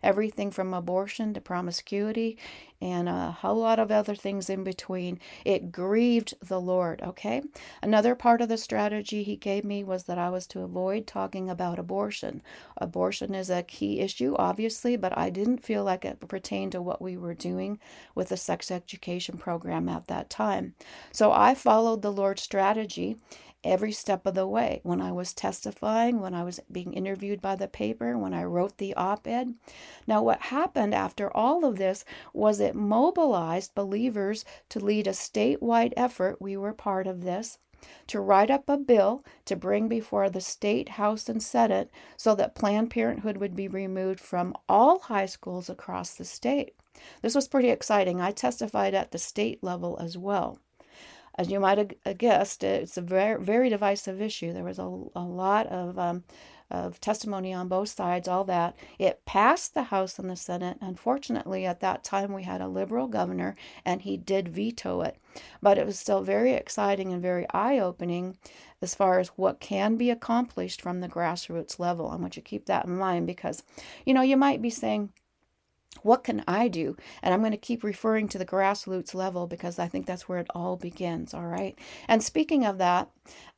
Everything 0.04 0.52
from 0.52 0.72
abortion 0.72 1.34
to 1.34 1.40
promiscuity 1.40 2.38
and 2.80 3.08
a 3.08 3.30
whole 3.30 3.56
lot 3.56 3.78
of 3.78 3.90
other 3.90 4.14
things 4.14 4.50
in 4.50 4.64
between. 4.64 5.18
It 5.44 5.72
grieved 5.72 6.34
the 6.40 6.60
Lord, 6.60 7.00
okay? 7.02 7.42
Another 7.82 8.14
part 8.14 8.40
of 8.40 8.48
the 8.48 8.58
strategy 8.58 9.22
he 9.22 9.36
gave 9.36 9.64
me 9.64 9.82
was 9.84 10.04
that 10.04 10.18
I 10.18 10.30
was 10.30 10.46
to 10.48 10.60
avoid 10.60 11.06
talking 11.06 11.48
about 11.48 11.78
abortion. 11.78 12.42
Abortion 12.76 13.34
is 13.34 13.50
a 13.50 13.62
key 13.62 14.00
issue, 14.00 14.34
obviously, 14.38 14.96
but 14.96 15.16
I 15.16 15.30
didn't 15.30 15.64
feel 15.64 15.84
like 15.84 16.04
it 16.04 16.20
pertained 16.28 16.72
to 16.72 16.82
what 16.82 17.00
we 17.00 17.16
were 17.16 17.34
doing 17.34 17.78
with 18.14 18.28
the 18.28 18.36
sex 18.36 18.70
education 18.70 19.38
program 19.38 19.88
at 19.88 20.06
that 20.08 20.30
time. 20.30 20.74
So 21.12 21.32
I 21.32 21.54
followed 21.54 22.02
the 22.02 22.12
Lord's 22.12 22.42
strategy 22.42 23.16
every 23.66 23.92
step 23.92 24.24
of 24.26 24.34
the 24.34 24.46
way. 24.46 24.80
When 24.82 25.00
I 25.00 25.12
was 25.12 25.34
testifying, 25.34 26.20
when 26.20 26.34
I 26.34 26.44
was 26.44 26.60
being 26.70 26.94
interviewed 26.94 27.42
by 27.42 27.56
the 27.56 27.68
paper, 27.68 28.16
when 28.16 28.32
I 28.32 28.44
wrote 28.44 28.78
the 28.78 28.94
op 28.94 29.26
ed. 29.26 29.54
Now, 30.06 30.22
what 30.22 30.40
happened 30.42 30.94
after 30.94 31.36
all 31.36 31.64
of 31.64 31.76
this 31.76 32.04
was 32.32 32.60
it 32.60 32.74
mobilized 32.74 33.74
believers 33.74 34.44
to 34.68 34.80
lead 34.80 35.06
a 35.06 35.10
statewide 35.10 35.92
effort. 35.96 36.40
We 36.40 36.56
were 36.56 36.72
part 36.72 37.06
of 37.06 37.22
this. 37.22 37.58
To 38.06 38.20
write 38.20 38.50
up 38.50 38.68
a 38.68 38.78
bill 38.78 39.24
to 39.44 39.54
bring 39.54 39.88
before 39.88 40.30
the 40.30 40.40
state 40.40 40.90
house 40.90 41.28
and 41.28 41.42
senate 41.42 41.90
so 42.16 42.34
that 42.34 42.54
Planned 42.54 42.90
Parenthood 42.90 43.36
would 43.36 43.54
be 43.54 43.68
removed 43.68 44.20
from 44.20 44.54
all 44.68 45.00
high 45.00 45.26
schools 45.26 45.68
across 45.68 46.14
the 46.14 46.24
state. 46.24 46.74
This 47.20 47.34
was 47.34 47.48
pretty 47.48 47.68
exciting. 47.68 48.20
I 48.20 48.30
testified 48.30 48.94
at 48.94 49.10
the 49.10 49.18
state 49.18 49.62
level 49.62 49.98
as 50.00 50.16
well 50.16 50.58
as 51.38 51.50
you 51.50 51.60
might 51.60 51.78
have 51.78 52.18
guessed, 52.18 52.64
it's 52.64 52.96
a 52.96 53.02
very, 53.02 53.42
very 53.42 53.68
divisive 53.68 54.20
issue. 54.20 54.52
There 54.52 54.64
was 54.64 54.78
a, 54.78 54.82
a 54.82 55.20
lot 55.20 55.66
of, 55.66 55.98
um, 55.98 56.24
of 56.70 57.00
testimony 57.00 57.52
on 57.52 57.68
both 57.68 57.90
sides, 57.90 58.26
all 58.26 58.44
that. 58.44 58.74
It 58.98 59.24
passed 59.24 59.74
the 59.74 59.84
House 59.84 60.18
and 60.18 60.30
the 60.30 60.36
Senate. 60.36 60.78
Unfortunately, 60.80 61.66
at 61.66 61.80
that 61.80 62.04
time, 62.04 62.32
we 62.32 62.44
had 62.44 62.60
a 62.60 62.68
liberal 62.68 63.06
governor, 63.06 63.54
and 63.84 64.02
he 64.02 64.16
did 64.16 64.48
veto 64.48 65.02
it. 65.02 65.18
But 65.62 65.78
it 65.78 65.86
was 65.86 65.98
still 65.98 66.22
very 66.22 66.52
exciting 66.52 67.12
and 67.12 67.22
very 67.22 67.46
eye 67.50 67.78
opening 67.78 68.38
as 68.80 68.94
far 68.94 69.18
as 69.20 69.28
what 69.28 69.60
can 69.60 69.96
be 69.96 70.10
accomplished 70.10 70.80
from 70.80 71.00
the 71.00 71.08
grassroots 71.08 71.78
level. 71.78 72.10
I 72.10 72.16
want 72.16 72.36
you 72.36 72.42
to 72.42 72.48
keep 72.48 72.66
that 72.66 72.86
in 72.86 72.96
mind 72.96 73.26
because, 73.26 73.62
you 74.04 74.14
know, 74.14 74.22
you 74.22 74.36
might 74.36 74.62
be 74.62 74.70
saying, 74.70 75.12
what 76.04 76.24
can 76.24 76.42
I 76.46 76.68
do? 76.68 76.96
And 77.22 77.32
I'm 77.32 77.40
going 77.40 77.52
to 77.52 77.58
keep 77.58 77.82
referring 77.84 78.28
to 78.28 78.38
the 78.38 78.46
grassroots 78.46 79.14
level 79.14 79.46
because 79.46 79.78
I 79.78 79.88
think 79.88 80.06
that's 80.06 80.28
where 80.28 80.38
it 80.38 80.48
all 80.54 80.76
begins. 80.76 81.34
All 81.34 81.46
right. 81.46 81.78
And 82.08 82.22
speaking 82.22 82.64
of 82.64 82.78
that, 82.78 83.10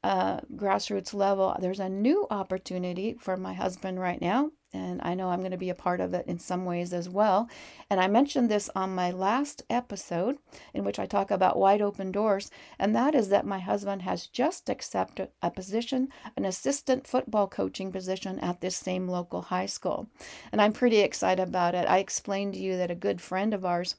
uh, 0.02 0.40
grassroots 0.54 1.14
level, 1.14 1.56
there's 1.60 1.80
a 1.80 1.88
new 1.88 2.26
opportunity 2.30 3.16
for 3.18 3.36
my 3.36 3.54
husband 3.54 4.00
right 4.00 4.20
now 4.20 4.50
and 4.72 5.00
I 5.02 5.14
know 5.14 5.30
I'm 5.30 5.40
going 5.40 5.52
to 5.52 5.56
be 5.56 5.70
a 5.70 5.74
part 5.74 6.00
of 6.00 6.12
it 6.14 6.26
in 6.26 6.38
some 6.38 6.64
ways 6.64 6.92
as 6.92 7.08
well. 7.08 7.48
And 7.88 8.00
I 8.00 8.06
mentioned 8.06 8.50
this 8.50 8.68
on 8.74 8.94
my 8.94 9.10
last 9.10 9.62
episode, 9.70 10.38
in 10.74 10.84
which 10.84 10.98
I 10.98 11.06
talk 11.06 11.30
about 11.30 11.58
wide 11.58 11.80
open 11.80 12.12
doors, 12.12 12.50
and 12.78 12.94
that 12.94 13.14
is 13.14 13.28
that 13.30 13.46
my 13.46 13.58
husband 13.58 14.02
has 14.02 14.26
just 14.26 14.68
accepted 14.68 15.28
a 15.42 15.50
position, 15.50 16.08
an 16.36 16.44
assistant 16.44 17.06
football 17.06 17.46
coaching 17.46 17.90
position 17.90 18.38
at 18.40 18.60
this 18.60 18.76
same 18.76 19.08
local 19.08 19.42
high 19.42 19.66
school. 19.66 20.08
And 20.52 20.60
I'm 20.60 20.72
pretty 20.72 20.98
excited 20.98 21.48
about 21.48 21.74
it. 21.74 21.88
I 21.88 21.98
explained 21.98 22.54
to 22.54 22.60
you 22.60 22.76
that 22.76 22.90
a 22.90 22.94
good 22.94 23.20
friend 23.20 23.54
of 23.54 23.64
ours 23.64 23.96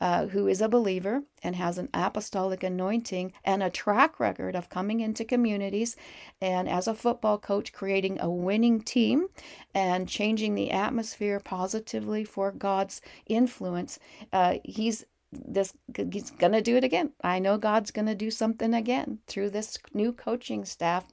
uh, 0.00 0.26
who 0.26 0.46
is 0.46 0.60
a 0.60 0.68
believer 0.68 1.22
and 1.42 1.56
has 1.56 1.78
an 1.78 1.88
apostolic 1.92 2.62
anointing 2.62 3.32
and 3.44 3.62
a 3.62 3.70
track 3.70 4.20
record 4.20 4.54
of 4.54 4.68
coming 4.68 5.00
into 5.00 5.24
communities 5.24 5.96
and 6.40 6.68
as 6.68 6.86
a 6.86 6.94
football 6.94 7.38
coach 7.38 7.72
creating 7.72 8.20
a 8.20 8.30
winning 8.30 8.80
team 8.80 9.26
and 9.74 10.07
changing 10.08 10.54
the 10.54 10.70
atmosphere 10.70 11.40
positively 11.40 12.24
for 12.24 12.50
God's 12.50 13.00
influence. 13.26 13.98
Uh, 14.32 14.56
he's 14.64 15.04
this 15.30 15.74
he's 16.10 16.30
going 16.30 16.52
to 16.52 16.62
do 16.62 16.76
it 16.76 16.84
again. 16.84 17.10
I 17.22 17.38
know 17.38 17.58
God's 17.58 17.90
going 17.90 18.06
to 18.06 18.14
do 18.14 18.30
something 18.30 18.72
again 18.74 19.18
through 19.26 19.50
this 19.50 19.78
new 19.92 20.12
coaching 20.12 20.64
staff 20.64 21.04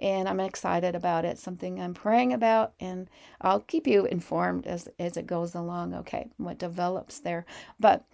and 0.00 0.28
I'm 0.28 0.40
excited 0.40 0.94
about 0.94 1.24
it. 1.24 1.38
Something 1.38 1.80
I'm 1.80 1.94
praying 1.94 2.32
about, 2.32 2.72
and 2.80 3.08
I'll 3.40 3.60
keep 3.60 3.86
you 3.86 4.06
informed 4.06 4.66
as 4.66 4.88
as 4.98 5.16
it 5.16 5.26
goes 5.26 5.54
along. 5.54 5.94
Okay, 5.94 6.28
what 6.36 6.58
develops 6.58 7.20
there. 7.20 7.46
But 7.78 8.04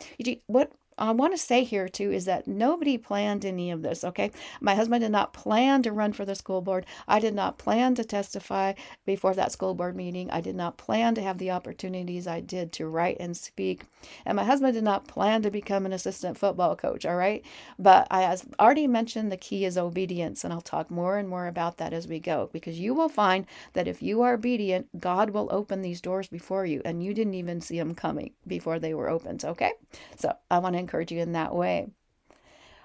what 0.47 0.73
I 1.01 1.13
want 1.13 1.33
to 1.33 1.39
say 1.39 1.65
here 1.65 1.89
too 1.89 2.13
is 2.13 2.27
that 2.27 2.47
nobody 2.47 2.99
planned 2.99 3.47
any 3.47 3.71
of 3.71 3.81
this, 3.81 4.05
okay? 4.05 4.31
My 4.61 4.75
husband 4.75 5.01
did 5.01 5.11
not 5.11 5.33
plan 5.33 5.83
to 5.83 5.93
run 5.93 6.13
for 6.13 6.27
the 6.27 6.35
school 6.35 6.61
board. 6.61 6.85
I 7.09 7.19
did 7.21 7.35
not 7.35 7.57
plan 7.57 7.95
to 7.95 8.05
testify 8.05 8.75
before 9.07 9.33
that 9.35 9.51
school 9.51 9.75
board 9.75 9.97
meeting. 9.97 10.31
I 10.31 10.43
did 10.43 10.55
not 10.55 10.77
plan 10.77 11.15
to 11.15 11.23
have 11.23 11.39
the 11.39 11.53
opportunities 11.53 12.27
I 12.27 12.41
did 12.41 12.71
to 12.75 12.87
write 12.87 13.17
and 13.19 13.35
speak. 13.35 13.85
And 14.27 14.37
my 14.37 14.45
husband 14.45 14.75
did 14.75 14.85
not 14.85 15.09
plan 15.09 15.41
to 15.43 15.51
become 15.51 15.87
an 15.87 15.95
assistant 15.95 16.37
football 16.37 16.77
coach, 16.77 17.07
all 17.07 17.17
right? 17.17 17.43
But 17.79 18.07
I 18.11 18.25
as 18.25 18.45
already 18.59 18.87
mentioned 18.87 19.33
the 19.33 19.39
key 19.39 19.65
is 19.65 19.79
obedience, 19.79 20.45
and 20.45 20.53
I'll 20.53 20.61
talk 20.61 20.91
more 20.91 21.17
and 21.17 21.29
more 21.29 21.47
about 21.47 21.79
that 21.79 21.95
as 21.95 22.09
we 22.09 22.21
go 22.21 22.51
because 22.53 22.79
you 22.79 22.93
will 22.93 23.09
find 23.09 23.47
that 23.73 23.89
if 23.89 24.03
you 24.03 24.21
are 24.21 24.35
obedient, 24.35 24.89
God 25.01 25.31
will 25.31 25.49
open 25.51 25.81
these 25.81 26.03
doors 26.03 26.29
before 26.29 26.67
you 26.67 26.83
and 26.85 27.03
you 27.03 27.15
didn't 27.15 27.35
even 27.35 27.63
see 27.63 27.79
them 27.79 27.95
coming 27.95 28.33
before 28.47 28.79
they 28.79 28.93
were 28.93 29.09
opened, 29.09 29.47
okay? 29.47 29.73
So, 30.17 30.35
I 30.51 30.59
want 30.59 30.75
to 30.75 30.81
encourage 30.91 31.13
you 31.13 31.21
in 31.21 31.33
that 31.33 31.55
way. 31.55 31.87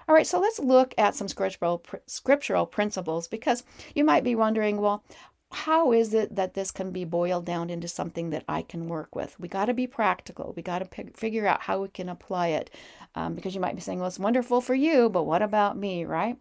All 0.08 0.14
right, 0.14 0.26
so 0.26 0.38
let's 0.38 0.60
look 0.60 0.94
at 0.96 1.16
some 1.16 1.26
scriptural 1.26 1.82
scriptural 2.06 2.64
principles 2.64 3.26
because 3.26 3.64
you 3.96 4.04
might 4.04 4.22
be 4.22 4.36
wondering, 4.36 4.80
well, 4.80 5.02
how 5.50 5.92
is 5.92 6.14
it 6.14 6.36
that 6.36 6.54
this 6.54 6.70
can 6.70 6.92
be 6.92 7.04
boiled 7.04 7.44
down 7.44 7.70
into 7.70 7.88
something 7.88 8.30
that 8.30 8.44
I 8.48 8.62
can 8.62 8.88
work 8.88 9.16
with? 9.16 9.38
We 9.40 9.48
got 9.48 9.64
to 9.64 9.74
be 9.74 9.88
practical. 9.88 10.52
We 10.56 10.62
got 10.62 10.78
to 10.78 11.04
figure 11.14 11.46
out 11.46 11.62
how 11.62 11.82
we 11.82 11.88
can 11.88 12.08
apply 12.08 12.48
it 12.48 12.70
um, 13.16 13.34
because 13.34 13.54
you 13.54 13.60
might 13.60 13.74
be 13.74 13.80
saying, 13.80 13.98
well, 13.98 14.08
it's 14.08 14.18
wonderful 14.18 14.60
for 14.60 14.74
you, 14.74 15.08
but 15.08 15.24
what 15.24 15.42
about 15.42 15.76
me, 15.76 16.04
right? 16.04 16.36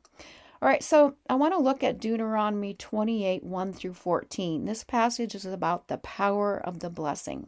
All 0.62 0.70
right, 0.70 0.84
so 0.84 1.16
I 1.28 1.36
want 1.36 1.54
to 1.54 1.60
look 1.60 1.84
at 1.84 2.00
Deuteronomy 2.00 2.76
28 2.76 3.44
1 3.44 3.74
through 3.74 3.94
14. 3.94 4.66
This 4.66 4.84
passage 4.84 5.34
is 5.34 5.46
about 5.46 5.88
the 5.88 5.98
power 5.98 6.58
of 6.58 6.80
the 6.80 6.90
blessing. 6.92 7.48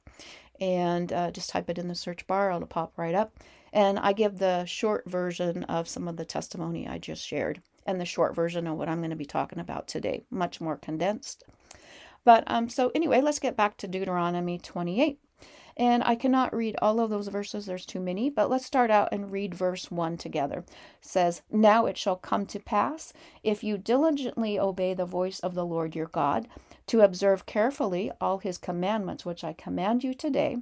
and 0.60 1.14
uh, 1.14 1.32
just 1.32 1.50
type 1.50 1.70
it 1.70 1.78
in 1.78 1.88
the 1.88 1.96
search 1.96 2.28
bar, 2.28 2.52
it'll 2.52 2.68
pop 2.68 2.92
right 2.98 3.16
up. 3.16 3.34
And 3.72 3.98
I 4.00 4.12
give 4.14 4.38
the 4.38 4.66
short 4.66 5.10
version 5.10 5.64
of 5.66 5.88
some 5.88 6.08
of 6.08 6.18
the 6.18 6.26
testimony 6.26 6.88
I 6.88 6.98
just 6.98 7.26
shared 7.26 7.62
and 7.86 8.02
the 8.02 8.06
short 8.06 8.36
version 8.36 8.68
of 8.68 8.78
what 8.78 8.90
I'm 8.90 9.00
going 9.00 9.12
to 9.12 9.16
be 9.16 9.26
talking 9.26 9.60
about 9.60 9.88
today, 9.88 10.24
much 10.30 10.60
more 10.60 10.78
condensed. 10.78 11.44
But 12.26 12.44
um, 12.48 12.70
so 12.70 12.92
anyway, 12.94 13.22
let's 13.22 13.40
get 13.40 13.56
back 13.56 13.78
to 13.78 13.88
Deuteronomy 13.88 14.58
28. 14.58 15.20
And 15.80 16.04
I 16.04 16.16
cannot 16.16 16.54
read 16.54 16.76
all 16.82 17.00
of 17.00 17.10
those 17.10 17.30
verses, 17.30 17.66
there's 17.66 17.86
too 17.86 18.02
many, 18.02 18.30
but 18.30 18.50
let's 18.50 18.66
start 18.66 18.92
out 18.92 19.08
and 19.14 19.32
read 19.32 19.56
verse 19.56 19.90
1 19.90 20.18
together. 20.18 20.66
It 20.68 20.76
says, 21.00 21.42
Now 21.50 21.86
it 21.86 21.98
shall 21.98 22.18
come 22.18 22.46
to 22.48 22.60
pass, 22.60 23.14
if 23.44 23.64
you 23.64 23.78
diligently 23.78 24.60
obey 24.60 24.94
the 24.94 25.06
voice 25.06 25.40
of 25.40 25.56
the 25.56 25.66
Lord 25.66 25.96
your 25.96 26.08
God, 26.08 26.50
to 26.88 27.00
observe 27.00 27.46
carefully 27.46 28.12
all 28.20 28.40
his 28.40 28.58
commandments 28.58 29.26
which 29.26 29.42
I 29.42 29.54
command 29.54 30.04
you 30.04 30.14
today, 30.14 30.58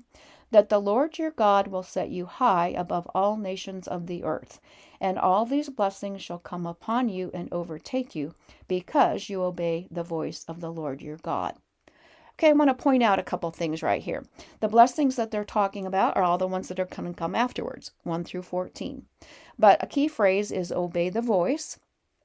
that 0.52 0.70
the 0.70 0.78
Lord 0.78 1.18
your 1.18 1.32
God 1.32 1.68
will 1.68 1.82
set 1.82 2.10
you 2.10 2.28
high 2.28 2.68
above 2.68 3.10
all 3.16 3.38
nations 3.38 3.88
of 3.88 4.06
the 4.06 4.24
earth, 4.24 4.62
and 5.02 5.18
all 5.18 5.48
these 5.48 5.70
blessings 5.70 6.22
shall 6.22 6.38
come 6.38 6.68
upon 6.68 7.10
you 7.10 7.32
and 7.34 7.52
overtake 7.52 8.14
you, 8.14 8.36
because 8.68 9.30
you 9.30 9.42
obey 9.42 9.88
the 9.90 10.04
voice 10.04 10.46
of 10.48 10.62
the 10.62 10.72
Lord 10.72 11.02
your 11.02 11.18
God. 11.18 11.56
Okay, 12.40 12.50
I 12.50 12.54
want 12.54 12.70
to 12.70 12.76
point 12.76 13.02
out 13.02 13.18
a 13.18 13.24
couple 13.24 13.50
things 13.50 13.82
right 13.82 14.00
here. 14.00 14.24
The 14.60 14.68
blessings 14.68 15.16
that 15.16 15.32
they're 15.32 15.44
talking 15.44 15.88
about 15.88 16.16
are 16.16 16.22
all 16.22 16.38
the 16.38 16.46
ones 16.46 16.68
that 16.68 16.80
are 16.80 16.86
going 16.86 17.12
to 17.12 17.18
come 17.18 17.34
afterwards, 17.34 17.94
1 18.04 18.26
through 18.26 18.44
14. 18.44 19.08
But 19.58 19.84
a 19.84 19.88
key 19.88 20.08
phrase 20.08 20.52
is 20.52 20.72
obey 20.72 21.10
the 21.10 21.20
voice, 21.20 21.80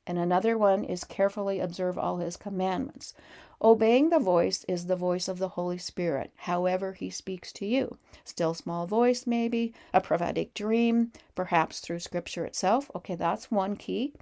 and 0.07 0.19
another 0.19 0.59
one 0.59 0.85
is 0.85 1.05
carefully 1.05 1.61
observe 1.61 1.97
all 1.97 2.19
his 2.19 2.37
commandments. 2.37 3.15
Obeying 3.63 4.11
the 4.11 4.19
voice 4.19 4.67
is 4.69 4.85
the 4.85 4.97
voice 4.97 5.29
of 5.29 5.39
the 5.39 5.49
Holy 5.49 5.79
Spirit, 5.79 6.31
however 6.37 6.93
He 6.93 7.09
speaks 7.09 7.51
to 7.53 7.65
you. 7.65 7.97
Still 8.23 8.53
small 8.53 8.87
voice, 8.87 9.27
maybe, 9.27 9.73
a 9.95 10.01
prophetic 10.03 10.53
dream, 10.53 11.13
perhaps 11.35 11.81
through 11.81 12.01
Scripture 12.01 12.45
itself. 12.45 12.91
Okay, 12.95 13.15
that's 13.15 13.51
one 13.51 13.77
key. 13.77 14.13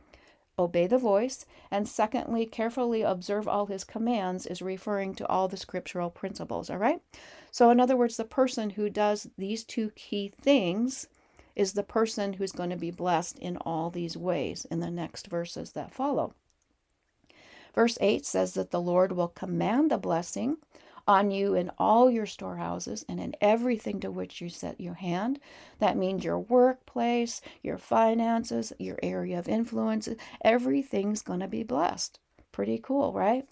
Obey 0.60 0.86
the 0.86 0.98
voice. 0.98 1.46
And 1.70 1.88
secondly, 1.88 2.46
carefully 2.46 3.02
observe 3.02 3.48
all 3.48 3.66
His 3.66 3.82
commands 3.82 4.46
is 4.46 4.62
referring 4.62 5.14
to 5.16 5.26
all 5.26 5.48
the 5.48 5.56
scriptural 5.56 6.10
principles, 6.10 6.70
all 6.70 6.76
right? 6.76 7.00
So, 7.50 7.70
in 7.70 7.80
other 7.80 7.96
words, 7.96 8.16
the 8.16 8.24
person 8.24 8.70
who 8.70 8.90
does 8.90 9.28
these 9.38 9.64
two 9.64 9.90
key 9.96 10.32
things 10.40 11.08
is 11.56 11.72
the 11.72 11.82
person 11.82 12.34
who's 12.34 12.52
going 12.52 12.70
to 12.70 12.76
be 12.76 12.90
blessed 12.90 13.38
in 13.38 13.56
all 13.58 13.90
these 13.90 14.16
ways 14.16 14.66
in 14.70 14.80
the 14.80 14.90
next 14.90 15.26
verses 15.26 15.72
that 15.72 15.92
follow. 15.92 16.34
Verse 17.74 17.98
8 18.00 18.26
says 18.26 18.54
that 18.54 18.70
the 18.70 18.80
Lord 18.80 19.12
will 19.12 19.28
command 19.28 19.90
the 19.90 19.98
blessing 19.98 20.56
on 21.06 21.30
you 21.30 21.54
in 21.54 21.70
all 21.78 22.10
your 22.10 22.26
storehouses 22.26 23.04
and 23.08 23.20
in 23.20 23.34
everything 23.40 24.00
to 24.00 24.10
which 24.10 24.40
you 24.40 24.48
set 24.48 24.80
your 24.80 24.94
hand. 24.94 25.40
That 25.78 25.96
means 25.96 26.24
your 26.24 26.38
workplace, 26.38 27.40
your 27.62 27.78
finances, 27.78 28.72
your 28.78 28.98
area 29.02 29.38
of 29.38 29.48
influence, 29.48 30.08
everything's 30.42 31.22
going 31.22 31.40
to 31.40 31.48
be 31.48 31.62
blessed. 31.62 32.18
Pretty 32.52 32.78
cool, 32.82 33.12
right? 33.12 33.48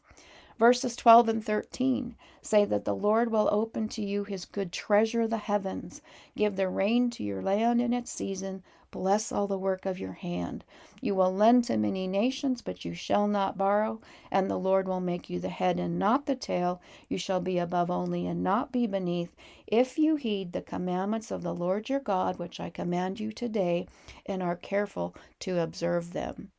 Verses 0.59 0.97
12 0.97 1.29
and 1.29 1.45
13 1.45 2.17
say 2.43 2.65
that 2.65 2.85
the 2.85 2.95
Lord 2.95 3.31
will 3.31 3.49
open 3.53 3.89
to 3.91 4.03
you 4.03 4.25
his 4.25 4.45
good 4.45 4.73
treasure, 4.73 5.29
the 5.29 5.39
heavens, 5.39 6.03
give 6.37 6.57
the 6.57 6.69
rain 6.69 7.11
to 7.11 7.23
your 7.23 7.41
land 7.41 7.81
in 7.81 7.93
its 7.93 8.11
season, 8.11 8.65
bless 8.90 9.31
all 9.31 9.46
the 9.46 9.59
work 9.59 9.87
of 9.87 9.98
your 9.98 10.12
hand. 10.12 10.64
You 11.01 11.14
will 11.14 11.35
lend 11.35 11.64
to 11.64 11.77
many 11.77 12.07
nations, 12.07 12.62
but 12.62 12.85
you 12.85 12.94
shall 12.94 13.27
not 13.29 13.59
borrow, 13.59 14.01
and 14.31 14.51
the 14.51 14.59
Lord 14.59 14.88
will 14.88 15.01
make 15.01 15.29
you 15.29 15.38
the 15.40 15.48
head 15.48 15.79
and 15.79 15.98
not 15.98 16.27
the 16.27 16.35
tail. 16.35 16.81
You 17.09 17.18
shall 17.18 17.40
be 17.40 17.59
above 17.59 17.90
only 17.90 18.27
and 18.27 18.42
not 18.42 18.72
be 18.72 18.87
beneath, 18.87 19.35
if 19.66 19.98
you 19.98 20.16
heed 20.16 20.53
the 20.53 20.62
commandments 20.62 21.31
of 21.31 21.42
the 21.42 21.55
Lord 21.55 21.88
your 21.88 22.01
God, 22.01 22.38
which 22.38 22.61
I 22.61 22.70
command 22.70 23.20
you 23.20 23.33
today, 23.33 23.87
and 24.27 24.42
are 24.42 24.57
careful 24.57 25.14
to 25.40 25.61
observe 25.61 26.12
them. 26.12 26.51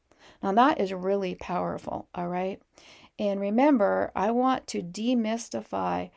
Now, 0.41 0.53
that 0.53 0.79
is 0.79 0.93
really 0.93 1.35
powerful, 1.35 2.07
all 2.15 2.27
right? 2.27 2.61
And 3.17 3.41
remember, 3.41 4.11
I 4.15 4.31
want 4.31 4.67
to 4.67 4.81
demystify, 4.81 6.11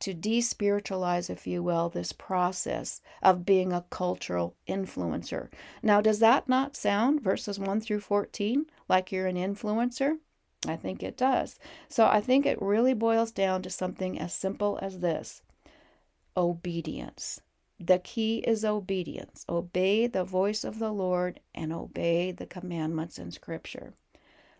to 0.00 0.14
despiritualize, 0.14 1.30
if 1.30 1.46
you 1.46 1.62
will, 1.62 1.88
this 1.88 2.12
process 2.12 3.00
of 3.22 3.46
being 3.46 3.72
a 3.72 3.84
cultural 3.90 4.54
influencer. 4.68 5.48
Now, 5.82 6.00
does 6.00 6.18
that 6.18 6.48
not 6.48 6.76
sound, 6.76 7.22
verses 7.22 7.58
1 7.58 7.80
through 7.80 8.00
14, 8.00 8.66
like 8.88 9.10
you're 9.10 9.26
an 9.26 9.36
influencer? 9.36 10.18
I 10.66 10.76
think 10.76 11.02
it 11.02 11.16
does. 11.16 11.58
So 11.88 12.06
I 12.06 12.20
think 12.20 12.44
it 12.44 12.60
really 12.60 12.94
boils 12.94 13.30
down 13.30 13.62
to 13.62 13.70
something 13.70 14.18
as 14.18 14.32
simple 14.32 14.78
as 14.82 14.98
this 14.98 15.42
obedience. 16.36 17.40
The 17.78 17.98
key 17.98 18.38
is 18.38 18.64
obedience. 18.64 19.44
Obey 19.48 20.06
the 20.06 20.24
voice 20.24 20.64
of 20.64 20.78
the 20.78 20.92
Lord 20.92 21.40
and 21.54 21.72
obey 21.72 22.32
the 22.32 22.46
commandments 22.46 23.18
in 23.18 23.30
Scripture. 23.30 23.92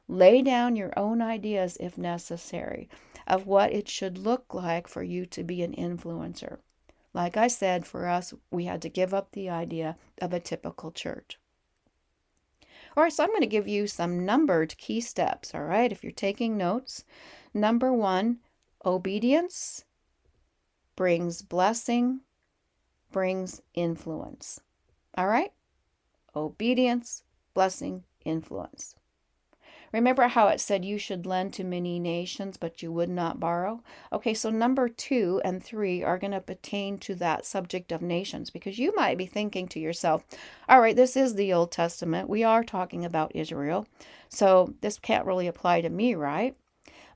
Lay 0.09 0.43
down 0.43 0.77
your 0.77 0.93
own 0.97 1.21
ideas, 1.21 1.77
if 1.81 1.99
necessary, 1.99 2.89
of 3.27 3.47
what 3.47 3.73
it 3.73 3.89
should 3.89 4.19
look 4.19 4.55
like 4.55 4.89
for 4.89 5.03
you 5.03 5.27
to 5.27 5.43
be 5.43 5.63
an 5.63 5.75
influencer. 5.75 6.59
Like 7.13 7.37
I 7.37 7.49
said, 7.49 7.87
for 7.87 8.07
us, 8.07 8.35
we 8.51 8.67
had 8.67 8.83
to 8.83 8.89
give 8.89 9.15
up 9.15 9.33
the 9.33 9.49
idea 9.49 9.97
of 10.21 10.33
a 10.33 10.41
typical 10.41 10.91
church. 10.91 11.39
All 12.97 13.03
right, 13.03 13.13
so 13.13 13.25
I'm 13.25 13.31
going 13.31 13.41
to 13.41 13.47
give 13.47 13.69
you 13.69 13.87
some 13.87 14.25
numbered 14.25 14.77
key 14.79 15.01
steps. 15.01 15.55
All 15.55 15.65
right, 15.65 15.93
if 15.93 16.03
you're 16.03 16.13
taking 16.13 16.57
notes, 16.57 17.05
number 17.53 17.93
one, 17.93 18.39
obedience 18.85 19.85
brings 20.95 21.43
blessing, 21.43 22.21
brings 23.13 23.61
influence. 23.75 24.61
All 25.17 25.27
right? 25.27 25.53
Obedience, 26.35 27.23
blessing, 27.55 28.05
influence. 28.25 28.95
Remember 29.93 30.29
how 30.29 30.49
it 30.49 30.61
said 30.61 30.85
you 30.85 30.99
should 30.99 31.27
lend 31.27 31.53
to 31.55 31.65
many 31.65 31.99
nations, 31.99 32.57
but 32.57 32.83
you 32.83 32.93
would 32.93 33.09
not 33.09 33.41
borrow? 33.41 33.83
Okay, 34.13 34.35
so 34.35 34.51
number 34.51 34.89
two 34.89 35.41
and 35.45 35.63
three 35.63 36.03
are 36.03 36.19
going 36.19 36.33
to 36.33 36.41
pertain 36.41 36.99
to 36.99 37.15
that 37.17 37.47
subject 37.47 37.93
of 37.93 38.03
nations 38.03 38.51
because 38.51 38.79
you 38.79 38.93
might 38.97 39.19
be 39.19 39.27
thinking 39.27 39.69
to 39.69 39.81
yourself, 39.81 40.25
all 40.69 40.81
right, 40.81 40.97
this 40.97 41.17
is 41.17 41.35
the 41.35 41.53
Old 41.53 41.73
Testament. 41.73 42.29
We 42.29 42.45
are 42.45 42.65
talking 42.65 43.05
about 43.05 43.35
Israel. 43.35 43.87
So 44.29 44.75
this 44.81 44.99
can't 44.99 45.27
really 45.27 45.47
apply 45.47 45.83
to 45.83 45.89
me, 45.89 46.15
right? 46.15 46.57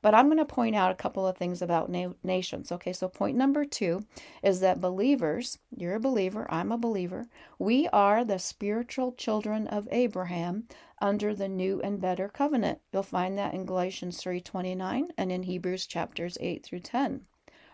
But 0.02 0.14
I'm 0.14 0.28
going 0.28 0.38
to 0.38 0.46
point 0.46 0.74
out 0.74 0.90
a 0.90 0.94
couple 0.94 1.26
of 1.26 1.36
things 1.36 1.60
about 1.60 1.90
na- 1.90 2.14
nations. 2.22 2.72
Okay, 2.72 2.92
so 2.92 3.06
point 3.06 3.36
number 3.36 3.66
two 3.66 4.06
is 4.42 4.60
that 4.60 4.80
believers, 4.80 5.58
you're 5.76 5.96
a 5.96 6.00
believer, 6.00 6.46
I'm 6.50 6.72
a 6.72 6.78
believer, 6.78 7.28
we 7.58 7.86
are 7.88 8.24
the 8.24 8.38
spiritual 8.38 9.12
children 9.12 9.66
of 9.66 9.88
Abraham 9.90 10.66
under 11.02 11.34
the 11.34 11.48
new 11.48 11.82
and 11.82 12.00
better 12.00 12.28
covenant. 12.30 12.80
You'll 12.92 13.02
find 13.02 13.36
that 13.36 13.52
in 13.52 13.66
Galatians 13.66 14.22
3:29 14.22 15.08
and 15.18 15.30
in 15.30 15.42
Hebrews 15.42 15.86
chapters 15.86 16.38
8 16.40 16.64
through 16.64 16.80
10. 16.80 17.26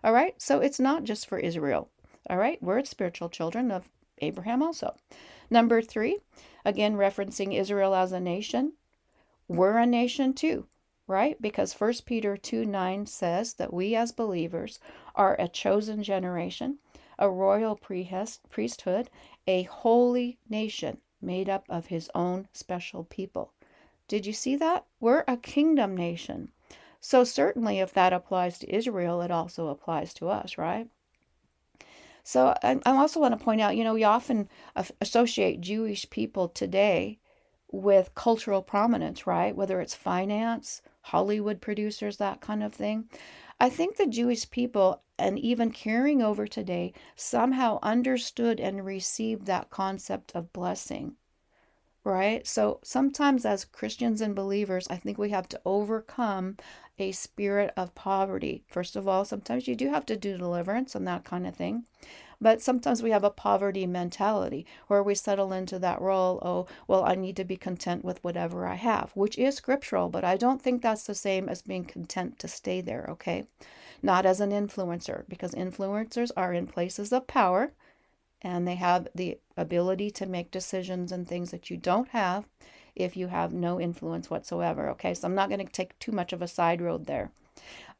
All 0.02 0.12
right? 0.12 0.34
So 0.42 0.58
it's 0.58 0.80
not 0.80 1.04
just 1.04 1.28
for 1.28 1.38
Israel. 1.38 1.90
All 2.28 2.38
right? 2.38 2.60
We're 2.60 2.84
spiritual 2.84 3.28
children 3.28 3.70
of 3.70 3.88
Abraham 4.18 4.64
also. 4.64 4.96
Number 5.48 5.80
3, 5.80 6.18
again 6.64 6.96
referencing 6.96 7.56
Israel 7.56 7.94
as 7.94 8.10
a 8.10 8.18
nation. 8.18 8.72
We're 9.46 9.78
a 9.78 9.86
nation 9.86 10.32
too 10.32 10.66
right? 11.06 11.40
Because 11.40 11.78
1 11.78 11.94
Peter 12.04 12.36
2 12.36 12.64
9 12.64 13.06
says 13.06 13.54
that 13.54 13.72
we 13.72 13.94
as 13.94 14.12
believers 14.12 14.80
are 15.14 15.36
a 15.38 15.48
chosen 15.48 16.02
generation, 16.02 16.78
a 17.18 17.30
royal 17.30 17.76
priesthood, 17.76 19.10
a 19.46 19.62
holy 19.64 20.38
nation 20.48 20.98
made 21.20 21.48
up 21.48 21.64
of 21.68 21.86
his 21.86 22.10
own 22.14 22.48
special 22.52 23.04
people. 23.04 23.52
Did 24.08 24.26
you 24.26 24.32
see 24.32 24.56
that? 24.56 24.84
We're 25.00 25.24
a 25.26 25.36
kingdom 25.36 25.96
nation. 25.96 26.52
So, 27.00 27.24
certainly, 27.24 27.78
if 27.78 27.92
that 27.92 28.12
applies 28.12 28.58
to 28.58 28.74
Israel, 28.74 29.20
it 29.20 29.30
also 29.30 29.68
applies 29.68 30.12
to 30.14 30.28
us, 30.28 30.58
right? 30.58 30.88
So, 32.24 32.54
I, 32.62 32.80
also 32.84 33.20
want 33.20 33.38
to 33.38 33.44
point 33.44 33.60
out 33.60 33.76
you 33.76 33.84
know, 33.84 33.94
we 33.94 34.04
often 34.04 34.48
associate 35.00 35.60
Jewish 35.60 36.08
people 36.10 36.48
today 36.48 37.18
with 37.70 38.14
cultural 38.14 38.62
prominence, 38.62 39.26
right? 39.26 39.54
Whether 39.54 39.80
it's 39.80 39.94
finance, 39.94 40.82
Hollywood 41.02 41.60
producers, 41.60 42.16
that 42.16 42.40
kind 42.40 42.62
of 42.62 42.72
thing. 42.72 43.08
I 43.58 43.70
think 43.70 43.96
the 43.96 44.06
Jewish 44.06 44.50
people, 44.50 45.02
and 45.18 45.38
even 45.38 45.70
carrying 45.70 46.22
over 46.22 46.46
today, 46.46 46.92
somehow 47.14 47.78
understood 47.82 48.60
and 48.60 48.84
received 48.84 49.46
that 49.46 49.70
concept 49.70 50.32
of 50.34 50.52
blessing. 50.52 51.16
Right? 52.04 52.46
So 52.46 52.78
sometimes, 52.84 53.44
as 53.44 53.64
Christians 53.64 54.20
and 54.20 54.34
believers, 54.36 54.86
I 54.88 54.96
think 54.96 55.18
we 55.18 55.30
have 55.30 55.48
to 55.48 55.60
overcome 55.64 56.56
a 56.98 57.10
spirit 57.12 57.72
of 57.76 57.94
poverty. 57.94 58.62
First 58.68 58.94
of 58.94 59.08
all, 59.08 59.24
sometimes 59.24 59.66
you 59.66 59.74
do 59.74 59.88
have 59.88 60.06
to 60.06 60.16
do 60.16 60.38
deliverance 60.38 60.94
and 60.94 61.06
that 61.08 61.24
kind 61.24 61.46
of 61.46 61.56
thing. 61.56 61.84
But 62.40 62.60
sometimes 62.60 63.02
we 63.02 63.10
have 63.10 63.24
a 63.24 63.30
poverty 63.30 63.86
mentality 63.86 64.66
where 64.88 65.02
we 65.02 65.14
settle 65.14 65.52
into 65.52 65.78
that 65.78 66.00
role, 66.00 66.38
oh, 66.42 66.66
well, 66.86 67.04
I 67.04 67.14
need 67.14 67.36
to 67.36 67.44
be 67.44 67.56
content 67.56 68.04
with 68.04 68.22
whatever 68.22 68.66
I 68.66 68.74
have, 68.74 69.10
which 69.14 69.38
is 69.38 69.54
scriptural, 69.54 70.08
but 70.08 70.24
I 70.24 70.36
don't 70.36 70.60
think 70.60 70.82
that's 70.82 71.04
the 71.04 71.14
same 71.14 71.48
as 71.48 71.62
being 71.62 71.84
content 71.84 72.38
to 72.40 72.48
stay 72.48 72.80
there, 72.80 73.06
okay? 73.08 73.46
Not 74.02 74.26
as 74.26 74.40
an 74.40 74.50
influencer, 74.50 75.24
because 75.28 75.54
influencers 75.54 76.30
are 76.36 76.52
in 76.52 76.66
places 76.66 77.12
of 77.12 77.26
power 77.26 77.72
and 78.42 78.68
they 78.68 78.74
have 78.74 79.08
the 79.14 79.38
ability 79.56 80.10
to 80.10 80.26
make 80.26 80.50
decisions 80.50 81.10
and 81.10 81.26
things 81.26 81.50
that 81.50 81.70
you 81.70 81.76
don't 81.76 82.08
have 82.08 82.46
if 82.94 83.16
you 83.16 83.28
have 83.28 83.52
no 83.52 83.80
influence 83.80 84.30
whatsoever, 84.30 84.88
okay? 84.90 85.14
So 85.14 85.26
I'm 85.26 85.34
not 85.34 85.48
going 85.48 85.64
to 85.64 85.72
take 85.72 85.98
too 85.98 86.12
much 86.12 86.32
of 86.32 86.42
a 86.42 86.48
side 86.48 86.80
road 86.82 87.06
there. 87.06 87.30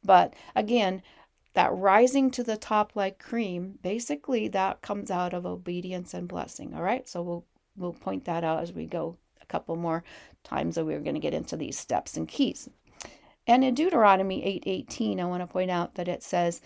But 0.03 0.35
again, 0.55 1.01
that 1.57 1.73
rising 1.73 2.29
to 2.29 2.43
the 2.43 2.55
top 2.55 2.91
like 2.93 3.17
cream, 3.17 3.79
basically 3.81 4.47
that 4.47 4.79
comes 4.83 5.09
out 5.09 5.33
of 5.33 5.43
obedience 5.43 6.13
and 6.13 6.27
blessing. 6.27 6.71
All 6.75 6.83
right. 6.83 7.09
So 7.09 7.23
we'll 7.23 7.45
we'll 7.75 7.93
point 7.93 8.25
that 8.25 8.43
out 8.43 8.61
as 8.61 8.71
we 8.71 8.85
go 8.85 9.17
a 9.41 9.45
couple 9.47 9.75
more 9.75 10.03
times 10.43 10.75
that 10.75 10.85
we're 10.85 10.99
going 10.99 11.15
to 11.15 11.19
get 11.19 11.33
into 11.33 11.57
these 11.57 11.75
steps 11.75 12.15
and 12.15 12.27
keys. 12.27 12.69
And 13.47 13.63
in 13.63 13.73
Deuteronomy 13.73 14.43
8:18, 14.43 15.19
I 15.19 15.25
want 15.25 15.41
to 15.41 15.47
point 15.47 15.71
out 15.71 15.95
that 15.95 16.07
it 16.07 16.21
says, 16.21 16.61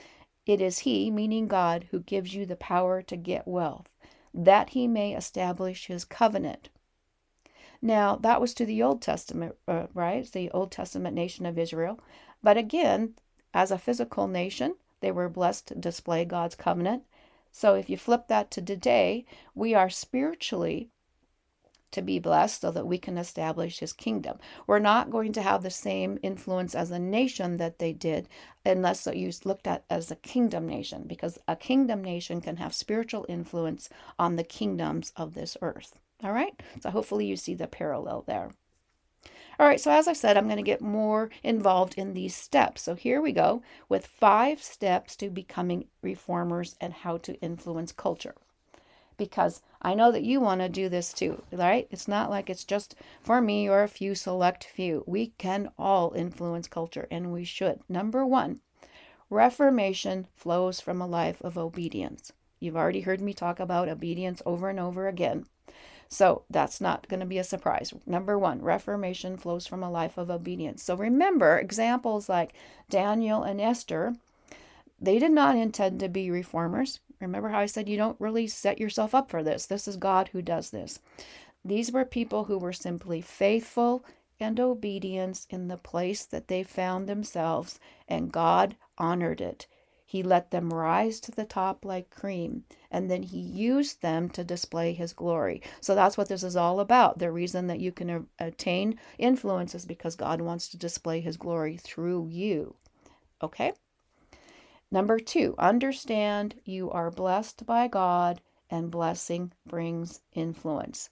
"It 0.45 0.59
is 0.59 0.79
he, 0.79 1.09
meaning 1.09 1.47
God, 1.47 1.87
who 1.91 2.01
gives 2.01 2.35
you 2.35 2.45
the 2.45 2.57
power 2.57 3.01
to 3.01 3.15
get 3.15 3.47
wealth, 3.47 3.95
that 4.33 4.71
he 4.71 4.89
may 4.89 5.15
establish 5.15 5.87
his 5.87 6.03
covenant." 6.03 6.67
Now, 7.81 8.17
that 8.17 8.41
was 8.41 8.53
to 8.55 8.65
the 8.65 8.83
Old 8.83 9.01
Testament, 9.01 9.55
uh, 9.69 9.87
right? 9.93 10.29
The 10.29 10.51
Old 10.51 10.69
Testament 10.69 11.15
nation 11.15 11.45
of 11.45 11.57
Israel. 11.57 11.97
But 12.43 12.57
again, 12.57 13.15
as 13.53 13.71
a 13.71 13.77
physical 13.77 14.27
nation, 14.27 14.75
they 15.01 15.11
were 15.11 15.29
blessed 15.29 15.67
to 15.67 15.75
display 15.75 16.25
God's 16.25 16.55
covenant. 16.55 17.03
So 17.51 17.75
if 17.75 17.89
you 17.89 17.97
flip 17.97 18.27
that 18.27 18.51
to 18.51 18.61
today, 18.61 19.25
we 19.53 19.73
are 19.73 19.89
spiritually 19.89 20.89
to 21.91 22.01
be 22.01 22.19
blessed 22.19 22.61
so 22.61 22.71
that 22.71 22.87
we 22.87 22.97
can 22.97 23.17
establish 23.17 23.79
his 23.79 23.93
kingdom. 23.93 24.39
We're 24.65 24.79
not 24.79 25.11
going 25.11 25.33
to 25.33 25.41
have 25.41 25.61
the 25.61 25.69
same 25.69 26.17
influence 26.23 26.73
as 26.73 26.91
a 26.91 26.99
nation 26.99 27.57
that 27.57 27.79
they 27.79 27.91
did 27.93 28.29
unless 28.65 29.05
you 29.07 29.31
looked 29.43 29.67
at 29.67 29.83
as 29.89 30.09
a 30.09 30.15
kingdom 30.15 30.67
nation 30.67 31.03
because 31.05 31.37
a 31.47 31.55
kingdom 31.55 32.01
nation 32.01 32.41
can 32.41 32.57
have 32.57 32.73
spiritual 32.73 33.25
influence 33.27 33.89
on 34.17 34.35
the 34.35 34.43
kingdoms 34.43 35.11
of 35.17 35.33
this 35.33 35.57
earth. 35.61 35.99
All 36.23 36.31
right? 36.31 36.57
So 36.81 36.91
hopefully 36.91 37.25
you 37.25 37.35
see 37.35 37.55
the 37.55 37.67
parallel 37.67 38.23
there. 38.25 38.51
All 39.61 39.67
right, 39.67 39.79
so 39.79 39.91
as 39.91 40.07
I 40.07 40.13
said, 40.13 40.37
I'm 40.37 40.47
going 40.47 40.57
to 40.57 40.63
get 40.63 40.81
more 40.81 41.29
involved 41.43 41.93
in 41.95 42.15
these 42.15 42.35
steps. 42.35 42.81
So 42.81 42.95
here 42.95 43.21
we 43.21 43.31
go 43.31 43.61
with 43.89 44.07
five 44.07 44.63
steps 44.63 45.15
to 45.17 45.29
becoming 45.29 45.85
reformers 46.01 46.75
and 46.81 46.91
how 46.91 47.17
to 47.17 47.39
influence 47.41 47.91
culture. 47.91 48.33
Because 49.17 49.61
I 49.79 49.93
know 49.93 50.11
that 50.13 50.23
you 50.23 50.41
want 50.41 50.61
to 50.61 50.67
do 50.67 50.89
this 50.89 51.13
too, 51.13 51.43
right? 51.51 51.87
It's 51.91 52.07
not 52.07 52.31
like 52.31 52.49
it's 52.49 52.63
just 52.63 52.95
for 53.21 53.39
me 53.39 53.69
or 53.69 53.83
a 53.83 53.87
few 53.87 54.15
select 54.15 54.63
few. 54.63 55.03
We 55.05 55.27
can 55.37 55.69
all 55.77 56.11
influence 56.13 56.67
culture 56.67 57.07
and 57.11 57.31
we 57.31 57.43
should. 57.43 57.81
Number 57.87 58.25
one, 58.25 58.61
reformation 59.29 60.25
flows 60.33 60.81
from 60.81 60.99
a 60.99 61.07
life 61.07 61.39
of 61.41 61.55
obedience. 61.55 62.33
You've 62.59 62.77
already 62.77 63.01
heard 63.01 63.21
me 63.21 63.35
talk 63.35 63.59
about 63.59 63.89
obedience 63.89 64.41
over 64.43 64.69
and 64.71 64.79
over 64.79 65.07
again. 65.07 65.45
So 66.13 66.43
that's 66.49 66.81
not 66.81 67.07
going 67.07 67.21
to 67.21 67.25
be 67.25 67.37
a 67.37 67.43
surprise. 67.43 67.93
Number 68.05 68.37
one, 68.37 68.61
reformation 68.61 69.37
flows 69.37 69.65
from 69.65 69.81
a 69.81 69.89
life 69.89 70.17
of 70.17 70.29
obedience. 70.29 70.83
So 70.83 70.95
remember, 70.95 71.57
examples 71.57 72.27
like 72.27 72.53
Daniel 72.89 73.43
and 73.43 73.61
Esther, 73.61 74.15
they 74.99 75.19
did 75.19 75.31
not 75.31 75.55
intend 75.55 76.01
to 76.01 76.09
be 76.09 76.29
reformers. 76.29 76.99
Remember 77.21 77.47
how 77.47 77.59
I 77.59 77.65
said 77.65 77.87
you 77.87 77.95
don't 77.95 78.19
really 78.19 78.45
set 78.45 78.77
yourself 78.77 79.15
up 79.15 79.31
for 79.31 79.41
this? 79.41 79.65
This 79.65 79.87
is 79.87 79.95
God 79.95 80.27
who 80.33 80.41
does 80.41 80.71
this. 80.71 80.99
These 81.63 81.93
were 81.93 82.03
people 82.03 82.43
who 82.43 82.57
were 82.57 82.73
simply 82.73 83.21
faithful 83.21 84.03
and 84.37 84.59
obedience 84.59 85.47
in 85.49 85.69
the 85.69 85.77
place 85.77 86.25
that 86.25 86.49
they 86.49 86.63
found 86.63 87.07
themselves, 87.07 87.79
and 88.07 88.33
God 88.33 88.75
honored 88.97 89.39
it. 89.39 89.65
He 90.11 90.23
let 90.23 90.51
them 90.51 90.73
rise 90.73 91.21
to 91.21 91.31
the 91.31 91.45
top 91.45 91.85
like 91.85 92.09
cream, 92.09 92.65
and 92.91 93.09
then 93.09 93.23
he 93.23 93.39
used 93.39 94.01
them 94.01 94.29
to 94.31 94.43
display 94.43 94.91
his 94.91 95.13
glory. 95.13 95.61
So 95.79 95.95
that's 95.95 96.17
what 96.17 96.27
this 96.27 96.43
is 96.43 96.57
all 96.57 96.81
about. 96.81 97.19
The 97.19 97.31
reason 97.31 97.67
that 97.67 97.79
you 97.79 97.93
can 97.93 98.27
attain 98.37 98.99
influence 99.17 99.73
is 99.73 99.85
because 99.85 100.17
God 100.17 100.41
wants 100.41 100.67
to 100.67 100.77
display 100.77 101.21
his 101.21 101.37
glory 101.37 101.77
through 101.77 102.27
you. 102.27 102.75
Okay? 103.41 103.71
Number 104.91 105.17
two, 105.17 105.55
understand 105.57 106.55
you 106.65 106.91
are 106.91 107.09
blessed 107.09 107.65
by 107.65 107.87
God 107.87 108.41
and 108.69 108.91
blessing 108.91 109.53
brings 109.65 110.19
influence. 110.33 111.09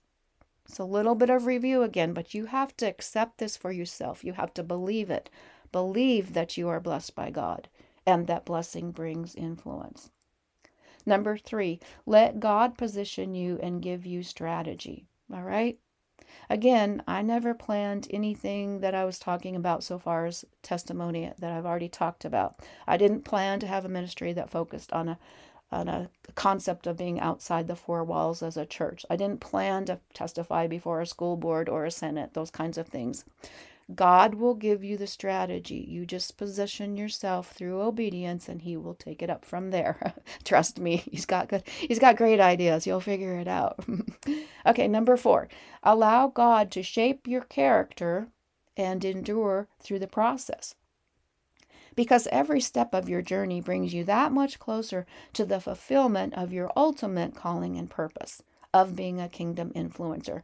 It's 0.65 0.77
a 0.77 0.83
little 0.83 1.15
bit 1.15 1.29
of 1.29 1.45
review 1.45 1.83
again, 1.83 2.11
but 2.11 2.33
you 2.33 2.47
have 2.47 2.75
to 2.75 2.85
accept 2.85 3.37
this 3.37 3.55
for 3.55 3.71
yourself. 3.71 4.25
You 4.25 4.33
have 4.33 4.53
to 4.55 4.61
believe 4.61 5.09
it. 5.09 5.29
Believe 5.71 6.33
that 6.33 6.57
you 6.57 6.67
are 6.67 6.81
blessed 6.81 7.15
by 7.15 7.29
God 7.29 7.69
and 8.05 8.27
that 8.27 8.45
blessing 8.45 8.91
brings 8.91 9.35
influence. 9.35 10.11
Number 11.05 11.37
three, 11.37 11.79
let 12.05 12.39
God 12.39 12.77
position 12.77 13.35
you 13.35 13.59
and 13.61 13.81
give 13.81 14.05
you 14.05 14.23
strategy. 14.23 15.05
All 15.33 15.43
right? 15.43 15.79
Again, 16.49 17.03
I 17.07 17.21
never 17.21 17.53
planned 17.53 18.07
anything 18.11 18.81
that 18.81 18.93
I 18.95 19.05
was 19.05 19.19
talking 19.19 19.55
about 19.55 19.83
so 19.83 19.97
far 19.97 20.25
as 20.25 20.45
testimony 20.61 21.31
that 21.39 21.51
I've 21.51 21.65
already 21.65 21.89
talked 21.89 22.25
about. 22.25 22.59
I 22.87 22.97
didn't 22.97 23.23
plan 23.23 23.59
to 23.61 23.67
have 23.67 23.85
a 23.85 23.89
ministry 23.89 24.33
that 24.33 24.49
focused 24.49 24.91
on 24.93 25.09
a 25.09 25.19
on 25.71 25.87
a 25.87 26.09
concept 26.33 26.87
of 26.87 26.97
being 26.97 27.19
outside 27.19 27.67
the 27.67 27.75
four 27.75 28.03
walls 28.03 28.41
as 28.41 28.57
a 28.57 28.65
church. 28.65 29.05
I 29.09 29.15
didn't 29.15 29.39
plan 29.39 29.85
to 29.85 29.99
testify 30.15 30.65
before 30.67 30.99
a 30.99 31.05
school 31.05 31.37
board 31.37 31.69
or 31.69 31.85
a 31.85 31.91
senate, 31.91 32.33
those 32.33 32.49
kinds 32.49 32.77
of 32.77 32.87
things. 32.87 33.23
God 33.95 34.35
will 34.35 34.53
give 34.53 34.83
you 34.83 34.97
the 34.97 35.07
strategy. 35.07 35.83
You 35.87 36.05
just 36.05 36.37
position 36.37 36.95
yourself 36.95 37.51
through 37.51 37.81
obedience 37.81 38.47
and 38.47 38.61
he 38.61 38.77
will 38.77 38.93
take 38.93 39.23
it 39.23 39.29
up 39.29 39.43
from 39.43 39.71
there. 39.71 40.13
Trust 40.43 40.79
me, 40.79 40.97
he's 41.11 41.25
got 41.25 41.47
good 41.47 41.63
he's 41.67 41.97
got 41.97 42.17
great 42.17 42.39
ideas. 42.39 42.85
You'll 42.85 42.99
figure 42.99 43.39
it 43.39 43.47
out. 43.47 43.83
okay, 44.65 44.87
number 44.87 45.17
4. 45.17 45.47
Allow 45.81 46.27
God 46.27 46.69
to 46.71 46.83
shape 46.83 47.27
your 47.27 47.41
character 47.41 48.27
and 48.77 49.03
endure 49.03 49.67
through 49.79 49.99
the 49.99 50.07
process. 50.07 50.75
Because 51.95 52.27
every 52.31 52.61
step 52.61 52.93
of 52.93 53.09
your 53.09 53.21
journey 53.21 53.59
brings 53.59 53.93
you 53.93 54.03
that 54.05 54.31
much 54.31 54.59
closer 54.59 55.05
to 55.33 55.45
the 55.45 55.59
fulfillment 55.59 56.33
of 56.35 56.53
your 56.53 56.71
ultimate 56.77 57.35
calling 57.35 57.75
and 57.75 57.89
purpose 57.89 58.43
of 58.73 58.95
being 58.95 59.19
a 59.19 59.27
kingdom 59.27 59.71
influencer. 59.75 60.43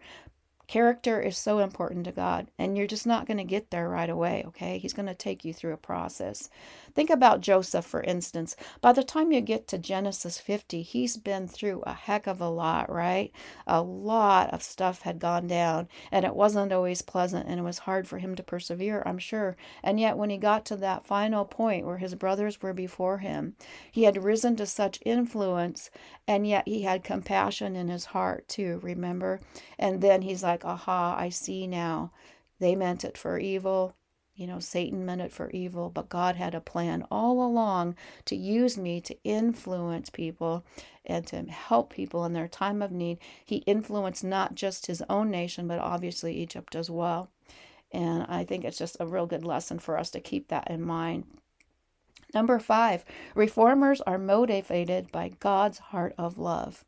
Character 0.67 1.21
is 1.21 1.37
so 1.37 1.59
important 1.59 2.05
to 2.05 2.11
God, 2.11 2.49
and 2.57 2.77
you're 2.77 2.87
just 2.87 3.05
not 3.05 3.27
going 3.27 3.37
to 3.37 3.43
get 3.43 3.69
there 3.69 3.87
right 3.87 4.09
away, 4.09 4.43
okay? 4.47 4.77
He's 4.77 4.93
going 4.93 5.07
to 5.07 5.13
take 5.13 5.45
you 5.45 5.53
through 5.53 5.73
a 5.73 5.77
process. 5.77 6.49
Think 6.95 7.09
about 7.09 7.41
Joseph, 7.41 7.85
for 7.85 8.01
instance. 8.01 8.55
By 8.81 8.93
the 8.93 9.03
time 9.03 9.31
you 9.31 9.41
get 9.41 9.67
to 9.67 9.77
Genesis 9.77 10.39
50, 10.39 10.81
he's 10.81 11.17
been 11.17 11.47
through 11.47 11.83
a 11.85 11.93
heck 11.93 12.25
of 12.25 12.41
a 12.41 12.49
lot, 12.49 12.91
right? 12.91 13.31
A 13.67 13.81
lot 13.81 14.53
of 14.53 14.63
stuff 14.63 15.01
had 15.01 15.19
gone 15.19 15.47
down, 15.47 15.87
and 16.11 16.25
it 16.25 16.35
wasn't 16.35 16.71
always 16.71 17.01
pleasant, 17.01 17.47
and 17.47 17.59
it 17.59 17.63
was 17.63 17.79
hard 17.79 18.07
for 18.07 18.17
him 18.17 18.35
to 18.35 18.43
persevere, 18.43 19.03
I'm 19.05 19.19
sure. 19.19 19.57
And 19.83 19.99
yet, 19.99 20.17
when 20.17 20.29
he 20.29 20.37
got 20.37 20.65
to 20.65 20.75
that 20.77 21.05
final 21.05 21.45
point 21.45 21.85
where 21.85 21.97
his 21.97 22.15
brothers 22.15 22.61
were 22.61 22.73
before 22.73 23.17
him, 23.19 23.55
he 23.91 24.03
had 24.03 24.23
risen 24.23 24.55
to 24.55 24.65
such 24.65 24.99
influence, 25.05 25.91
and 26.27 26.47
yet 26.47 26.67
he 26.67 26.83
had 26.83 27.03
compassion 27.03 27.75
in 27.75 27.89
his 27.89 28.05
heart, 28.05 28.47
too, 28.47 28.79
remember? 28.81 29.41
And 29.77 30.01
then 30.01 30.21
he's 30.21 30.43
like, 30.43 30.54
aha, 30.63 31.15
I 31.17 31.29
see 31.29 31.67
now. 31.67 32.11
They 32.59 32.75
meant 32.75 33.03
it 33.03 33.17
for 33.17 33.37
evil 33.37 33.95
you 34.35 34.47
know, 34.47 34.59
Satan 34.59 35.05
meant 35.05 35.21
it 35.21 35.31
for 35.31 35.49
evil, 35.51 35.89
but 35.89 36.09
God 36.09 36.35
had 36.35 36.53
a 36.53 36.59
plan 36.59 37.05
all 37.09 37.41
along 37.41 37.95
to 38.25 38.35
use 38.35 38.77
me 38.77 38.99
to 39.01 39.17
influence 39.23 40.09
people 40.09 40.65
and 41.05 41.25
to 41.27 41.43
help 41.43 41.93
people 41.93 42.25
in 42.25 42.33
their 42.33 42.49
time 42.49 42.81
of 42.81 42.91
need. 42.91 43.19
He 43.45 43.57
influenced 43.57 44.25
not 44.25 44.53
just 44.53 44.87
his 44.87 45.01
own 45.09 45.31
nation, 45.31 45.67
but 45.69 45.79
obviously 45.79 46.35
Egypt 46.35 46.75
as 46.75 46.89
well. 46.89 47.29
And 47.93 48.25
I 48.27 48.43
think 48.43 48.65
it's 48.65 48.77
just 48.77 48.97
a 48.99 49.07
real 49.07 49.25
good 49.25 49.45
lesson 49.45 49.79
for 49.79 49.97
us 49.97 50.09
to 50.11 50.19
keep 50.19 50.49
that 50.49 50.69
in 50.69 50.81
mind. 50.81 51.23
Number 52.33 52.59
five, 52.59 53.05
reformers 53.35 54.01
are 54.01 54.17
motivated 54.17 55.13
by 55.13 55.29
God's 55.39 55.77
heart 55.77 56.13
of 56.17 56.37
love. 56.37 56.83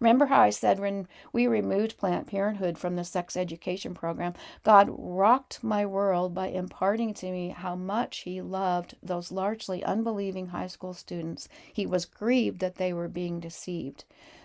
Remember 0.00 0.26
how 0.26 0.40
I 0.40 0.50
said 0.50 0.78
when 0.78 1.08
we 1.32 1.46
removed 1.46 1.98
Planned 1.98 2.26
Parenthood 2.26 2.78
from 2.78 2.96
the 2.96 3.04
sex 3.04 3.36
education 3.36 3.94
program, 3.94 4.34
God 4.62 4.88
rocked 4.90 5.64
my 5.64 5.84
world 5.84 6.34
by 6.34 6.48
imparting 6.48 7.14
to 7.14 7.30
me 7.30 7.50
how 7.50 7.74
much 7.74 8.18
He 8.18 8.40
loved 8.40 8.94
those 9.02 9.32
largely 9.32 9.82
unbelieving 9.84 10.48
high 10.48 10.68
school 10.68 10.94
students. 10.94 11.48
He 11.72 11.86
was 11.86 12.04
grieved 12.04 12.60
that 12.60 12.76
they 12.76 12.92
were 12.92 13.08
being 13.08 13.40
deceived. 13.40 14.04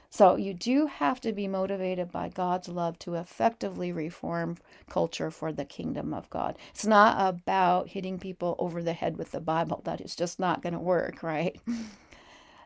So 0.10 0.36
you 0.36 0.54
do 0.54 0.86
have 0.86 1.20
to 1.22 1.34
be 1.34 1.48
motivated 1.48 2.12
by 2.12 2.30
God's 2.30 2.68
love 2.68 3.00
to 3.00 3.16
effectively 3.16 3.92
reform 3.92 4.58
culture 4.88 5.32
for 5.32 5.52
the 5.52 5.66
kingdom 5.66 6.14
of 6.14 6.30
God. 6.30 6.56
It's 6.70 6.86
not 6.86 7.18
about 7.20 7.90
hitting 7.90 8.20
people 8.20 8.56
over 8.60 8.84
the 8.84 8.94
head 8.94 9.18
with 9.18 9.32
the 9.32 9.40
Bible. 9.40 9.82
That 9.86 10.02
is 10.02 10.16
just 10.16 10.40
not 10.40 10.62
going 10.62 10.74
to 10.74 10.80
work, 10.80 11.24
right? 11.24 11.60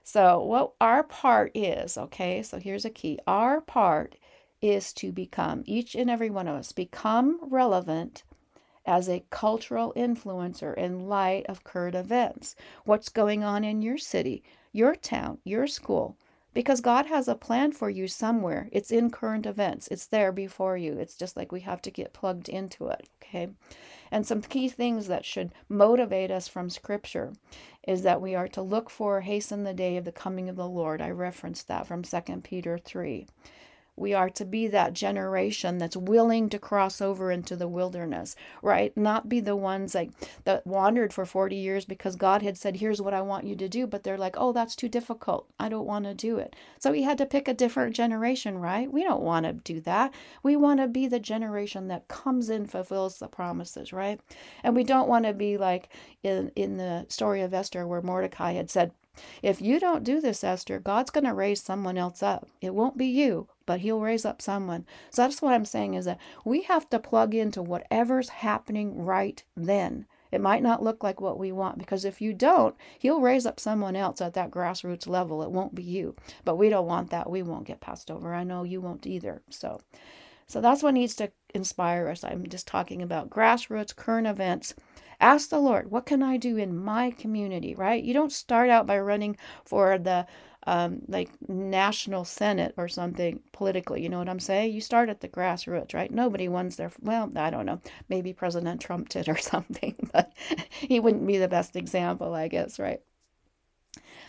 So, 0.09 0.41
what 0.41 0.71
our 0.79 1.03
part 1.03 1.51
is, 1.53 1.97
okay, 1.97 2.41
so 2.41 2.59
here's 2.59 2.85
a 2.85 2.89
key 2.89 3.19
our 3.27 3.59
part 3.59 4.15
is 4.61 4.93
to 4.93 5.11
become, 5.11 5.63
each 5.65 5.95
and 5.95 6.09
every 6.09 6.29
one 6.29 6.47
of 6.47 6.55
us, 6.55 6.71
become 6.71 7.37
relevant 7.41 8.23
as 8.85 9.09
a 9.09 9.25
cultural 9.31 9.91
influencer 9.97 10.73
in 10.77 11.09
light 11.09 11.45
of 11.47 11.65
current 11.65 11.93
events. 11.93 12.55
What's 12.85 13.09
going 13.09 13.43
on 13.43 13.65
in 13.65 13.81
your 13.81 13.97
city, 13.97 14.43
your 14.71 14.95
town, 14.95 15.39
your 15.43 15.67
school? 15.67 16.15
Because 16.57 16.81
God 16.81 17.05
has 17.05 17.27
a 17.27 17.35
plan 17.35 17.71
for 17.71 17.87
you 17.87 18.07
somewhere. 18.07 18.67
It's 18.71 18.89
in 18.89 19.11
current 19.11 19.45
events, 19.45 19.87
it's 19.89 20.07
there 20.07 20.31
before 20.31 20.75
you. 20.75 20.93
It's 20.93 21.13
just 21.13 21.37
like 21.37 21.51
we 21.51 21.59
have 21.59 21.83
to 21.83 21.91
get 21.91 22.13
plugged 22.13 22.49
into 22.49 22.87
it, 22.87 23.07
okay? 23.21 23.49
And 24.09 24.25
some 24.25 24.41
key 24.41 24.67
things 24.67 25.05
that 25.05 25.23
should 25.23 25.53
motivate 25.69 26.31
us 26.31 26.47
from 26.47 26.71
Scripture 26.71 27.33
is 27.87 28.01
that 28.01 28.21
we 28.21 28.33
are 28.33 28.47
to 28.47 28.63
look 28.63 28.89
for, 28.89 29.21
hasten 29.21 29.65
the 29.65 29.73
day 29.75 29.97
of 29.97 30.05
the 30.05 30.11
coming 30.11 30.49
of 30.49 30.55
the 30.55 30.67
Lord. 30.67 30.99
I 30.99 31.11
referenced 31.11 31.67
that 31.67 31.85
from 31.85 32.01
2 32.01 32.21
Peter 32.43 32.79
3. 32.79 33.27
We 33.97 34.13
are 34.13 34.29
to 34.29 34.45
be 34.45 34.67
that 34.67 34.93
generation 34.93 35.79
that's 35.79 35.97
willing 35.97 36.49
to 36.49 36.59
cross 36.59 37.01
over 37.01 37.31
into 37.31 37.55
the 37.55 37.67
wilderness, 37.67 38.35
right? 38.61 38.95
Not 38.95 39.27
be 39.27 39.39
the 39.39 39.55
ones 39.55 39.95
like 39.95 40.11
that 40.43 40.65
wandered 40.67 41.13
for 41.13 41.25
40 41.25 41.55
years 41.55 41.83
because 41.83 42.15
God 42.15 42.43
had 42.43 42.57
said, 42.57 42.77
Here's 42.77 43.01
what 43.01 43.13
I 43.13 43.21
want 43.21 43.45
you 43.45 43.55
to 43.55 43.67
do. 43.67 43.87
But 43.87 44.03
they're 44.03 44.17
like, 44.17 44.35
Oh, 44.37 44.53
that's 44.53 44.75
too 44.75 44.87
difficult. 44.87 45.49
I 45.59 45.67
don't 45.67 45.87
want 45.87 46.05
to 46.05 46.13
do 46.13 46.37
it. 46.37 46.55
So 46.79 46.93
he 46.93 47.03
had 47.03 47.17
to 47.17 47.25
pick 47.25 47.47
a 47.47 47.53
different 47.53 47.95
generation, 47.95 48.59
right? 48.59 48.91
We 48.91 49.03
don't 49.03 49.23
want 49.23 49.45
to 49.45 49.53
do 49.53 49.81
that. 49.81 50.13
We 50.43 50.55
want 50.55 50.79
to 50.79 50.87
be 50.87 51.07
the 51.07 51.19
generation 51.19 51.87
that 51.87 52.07
comes 52.07 52.49
in, 52.49 52.67
fulfills 52.67 53.17
the 53.19 53.27
promises, 53.27 53.91
right? 53.91 54.21
And 54.63 54.75
we 54.75 54.83
don't 54.83 55.09
want 55.09 55.25
to 55.25 55.33
be 55.33 55.57
like 55.57 55.89
in, 56.23 56.51
in 56.55 56.77
the 56.77 57.05
story 57.09 57.41
of 57.41 57.53
Esther 57.53 57.87
where 57.87 58.01
Mordecai 58.01 58.53
had 58.53 58.69
said, 58.69 58.91
if 59.41 59.61
you 59.61 59.79
don't 59.79 60.03
do 60.03 60.21
this, 60.21 60.43
Esther, 60.43 60.79
God's 60.79 61.09
going 61.09 61.23
to 61.23 61.33
raise 61.33 61.63
someone 61.63 61.97
else 61.97 62.21
up. 62.21 62.47
It 62.61 62.75
won't 62.75 62.97
be 62.97 63.07
you, 63.07 63.47
but 63.67 63.81
he'll 63.81 63.99
raise 63.99 64.25
up 64.25 64.41
someone. 64.41 64.87
So 65.11 65.21
that's 65.21 65.39
what 65.43 65.53
I'm 65.53 65.65
saying 65.65 65.93
is 65.93 66.05
that 66.05 66.19
we 66.43 66.63
have 66.63 66.89
to 66.89 66.97
plug 66.97 67.35
into 67.35 67.61
whatever's 67.61 68.29
happening 68.29 69.05
right 69.05 69.43
then. 69.55 70.07
It 70.31 70.41
might 70.41 70.63
not 70.63 70.81
look 70.81 71.03
like 71.03 71.21
what 71.21 71.37
we 71.37 71.51
want 71.51 71.77
because 71.77 72.03
if 72.03 72.19
you 72.19 72.33
don't, 72.33 72.75
he'll 72.97 73.21
raise 73.21 73.45
up 73.45 73.59
someone 73.59 73.95
else 73.95 74.19
at 74.19 74.33
that 74.33 74.49
grassroots 74.49 75.07
level. 75.07 75.43
It 75.43 75.51
won't 75.51 75.75
be 75.75 75.83
you. 75.83 76.15
But 76.43 76.55
we 76.55 76.69
don't 76.69 76.87
want 76.87 77.11
that. 77.11 77.29
We 77.29 77.43
won't 77.43 77.67
get 77.67 77.79
passed 77.79 78.09
over. 78.09 78.33
I 78.33 78.43
know 78.43 78.63
you 78.63 78.81
won't 78.81 79.05
either. 79.05 79.43
So 79.51 79.79
so 80.47 80.61
that's 80.61 80.81
what 80.81 80.93
needs 80.93 81.15
to 81.17 81.29
inspire 81.53 82.07
us. 82.07 82.23
I'm 82.23 82.47
just 82.47 82.67
talking 82.67 83.01
about 83.01 83.29
grassroots 83.29 83.95
current 83.95 84.27
events 84.27 84.73
Ask 85.19 85.49
the 85.49 85.59
Lord, 85.59 85.89
what 85.89 86.05
can 86.05 86.21
I 86.21 86.37
do 86.37 86.57
in 86.57 86.77
my 86.77 87.09
community, 87.09 87.73
right? 87.73 88.03
You 88.03 88.13
don't 88.13 88.31
start 88.31 88.69
out 88.69 88.85
by 88.85 88.99
running 88.99 89.35
for 89.65 89.97
the 89.97 90.27
um, 90.67 91.01
like 91.09 91.31
national 91.49 92.25
senate 92.25 92.75
or 92.77 92.89
something 92.89 93.41
politically. 93.53 94.03
You 94.03 94.09
know 94.09 94.19
what 94.19 94.29
I'm 94.29 94.39
saying? 94.41 94.73
You 94.73 94.81
start 94.81 95.09
at 95.09 95.21
the 95.21 95.29
grassroots, 95.29 95.95
right? 95.95 96.11
Nobody 96.11 96.49
wins 96.49 96.77
their 96.77 96.91
Well, 97.01 97.31
I 97.37 97.49
don't 97.51 97.65
know. 97.67 97.81
Maybe 98.09 98.33
President 98.33 98.81
Trump 98.81 99.09
did 99.09 99.29
or 99.29 99.37
something, 99.53 99.95
but 100.13 100.33
he 100.71 100.99
wouldn't 100.99 101.27
be 101.27 101.37
the 101.39 101.49
best 101.49 101.75
example, 101.77 102.35
I 102.35 102.49
guess, 102.49 102.79
right? 102.79 103.01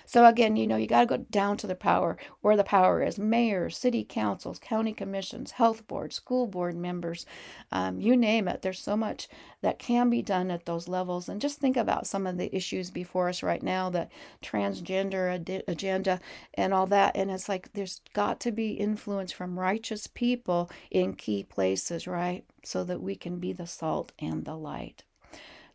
So 0.08 0.24
again, 0.24 0.56
you 0.56 0.66
know, 0.66 0.76
you 0.76 0.86
got 0.86 1.00
to 1.00 1.06
go 1.06 1.18
down 1.30 1.58
to 1.58 1.66
the 1.66 1.74
power 1.74 2.16
where 2.40 2.56
the 2.56 2.64
power 2.64 3.02
is 3.02 3.18
mayors, 3.18 3.76
city 3.76 4.04
councils, 4.04 4.58
county 4.58 4.94
commissions, 4.94 5.52
health 5.52 5.86
boards, 5.86 6.16
school 6.16 6.46
board 6.46 6.74
members, 6.76 7.26
um, 7.72 8.00
you 8.00 8.16
name 8.16 8.48
it. 8.48 8.62
There's 8.62 8.80
so 8.80 8.96
much 8.96 9.28
that 9.60 9.78
can 9.78 10.08
be 10.08 10.22
done 10.22 10.50
at 10.50 10.64
those 10.64 10.88
levels. 10.88 11.28
And 11.28 11.42
just 11.42 11.60
think 11.60 11.76
about 11.76 12.06
some 12.06 12.26
of 12.26 12.38
the 12.38 12.54
issues 12.56 12.90
before 12.90 13.28
us 13.28 13.42
right 13.42 13.62
now 13.62 13.90
the 13.90 14.08
transgender 14.42 15.34
ad- 15.34 15.64
agenda 15.68 16.20
and 16.54 16.72
all 16.72 16.86
that. 16.86 17.14
And 17.14 17.30
it's 17.30 17.48
like 17.48 17.72
there's 17.74 18.00
got 18.14 18.40
to 18.40 18.52
be 18.52 18.72
influence 18.72 19.30
from 19.32 19.58
righteous 19.60 20.06
people 20.06 20.70
in 20.90 21.14
key 21.14 21.44
places, 21.44 22.06
right? 22.06 22.44
So 22.64 22.82
that 22.84 23.02
we 23.02 23.14
can 23.14 23.38
be 23.40 23.52
the 23.52 23.66
salt 23.66 24.12
and 24.18 24.44
the 24.46 24.56
light. 24.56 25.04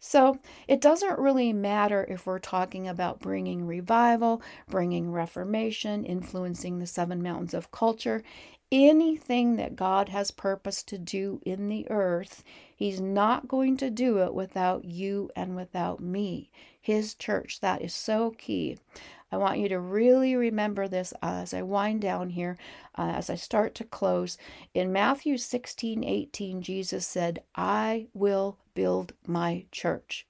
So 0.05 0.37
it 0.67 0.81
doesn't 0.81 1.17
really 1.17 1.53
matter 1.53 2.05
if 2.09 2.25
we're 2.25 2.37
talking 2.37 2.89
about 2.89 3.21
bringing 3.21 3.65
revival, 3.65 4.41
bringing 4.67 5.13
reformation, 5.13 6.03
influencing 6.03 6.77
the 6.77 6.85
seven 6.85 7.23
mountains 7.23 7.53
of 7.53 7.71
culture, 7.71 8.21
anything 8.69 9.55
that 9.55 9.77
God 9.77 10.09
has 10.09 10.29
purpose 10.29 10.83
to 10.83 10.97
do 10.97 11.39
in 11.45 11.69
the 11.69 11.89
earth, 11.89 12.43
He's 12.75 12.99
not 12.99 13.47
going 13.47 13.77
to 13.77 13.89
do 13.89 14.17
it 14.17 14.33
without 14.33 14.83
you 14.83 15.31
and 15.37 15.55
without 15.55 16.01
me, 16.01 16.51
His 16.81 17.15
church. 17.15 17.61
That 17.61 17.81
is 17.81 17.93
so 17.93 18.31
key. 18.31 18.77
I 19.31 19.37
want 19.37 19.59
you 19.59 19.69
to 19.69 19.79
really 19.79 20.35
remember 20.35 20.89
this 20.89 21.13
as 21.21 21.53
I 21.53 21.61
wind 21.61 22.01
down 22.01 22.31
here, 22.31 22.57
uh, 22.97 23.13
as 23.15 23.29
I 23.29 23.35
start 23.35 23.73
to 23.75 23.85
close. 23.85 24.37
In 24.73 24.91
Matthew 24.91 25.37
16 25.37 26.03
18, 26.03 26.61
Jesus 26.61 27.07
said, 27.07 27.41
I 27.55 28.07
will 28.13 28.57
build 28.73 29.13
my 29.25 29.65
church. 29.71 30.25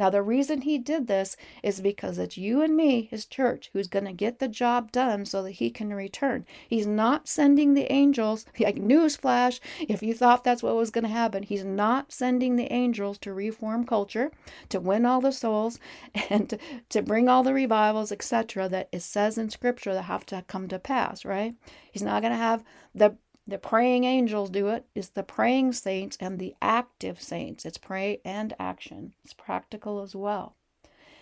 Now, 0.00 0.08
the 0.08 0.22
reason 0.22 0.62
he 0.62 0.78
did 0.78 1.08
this 1.08 1.36
is 1.62 1.82
because 1.82 2.16
it's 2.16 2.38
you 2.38 2.62
and 2.62 2.74
me, 2.74 3.02
his 3.10 3.26
church, 3.26 3.68
who's 3.74 3.86
going 3.86 4.06
to 4.06 4.14
get 4.14 4.38
the 4.38 4.48
job 4.48 4.90
done 4.92 5.26
so 5.26 5.42
that 5.42 5.50
he 5.50 5.68
can 5.68 5.92
return. 5.92 6.46
He's 6.66 6.86
not 6.86 7.28
sending 7.28 7.74
the 7.74 7.92
angels, 7.92 8.46
like 8.58 8.76
newsflash, 8.76 9.60
if 9.78 10.02
you 10.02 10.14
thought 10.14 10.42
that's 10.42 10.62
what 10.62 10.74
was 10.74 10.90
going 10.90 11.04
to 11.04 11.10
happen, 11.10 11.42
he's 11.42 11.64
not 11.64 12.12
sending 12.12 12.56
the 12.56 12.72
angels 12.72 13.18
to 13.18 13.34
reform 13.34 13.84
culture, 13.84 14.32
to 14.70 14.80
win 14.80 15.04
all 15.04 15.20
the 15.20 15.32
souls, 15.32 15.78
and 16.30 16.48
to, 16.48 16.58
to 16.88 17.02
bring 17.02 17.28
all 17.28 17.42
the 17.42 17.52
revivals, 17.52 18.10
etc., 18.10 18.70
that 18.70 18.88
it 18.92 19.02
says 19.02 19.36
in 19.36 19.50
scripture 19.50 19.92
that 19.92 20.04
have 20.04 20.24
to 20.24 20.42
come 20.48 20.66
to 20.68 20.78
pass, 20.78 21.26
right? 21.26 21.54
He's 21.92 22.02
not 22.02 22.22
going 22.22 22.32
to 22.32 22.38
have 22.38 22.64
the 22.94 23.16
the 23.50 23.58
praying 23.58 24.04
angels 24.04 24.50
do 24.50 24.68
it. 24.68 24.86
It's 24.94 25.08
the 25.08 25.22
praying 25.22 25.72
saints 25.72 26.16
and 26.20 26.38
the 26.38 26.54
active 26.62 27.20
saints. 27.20 27.64
It's 27.64 27.78
pray 27.78 28.20
and 28.24 28.54
action. 28.58 29.14
It's 29.24 29.34
practical 29.34 30.00
as 30.00 30.14
well. 30.14 30.54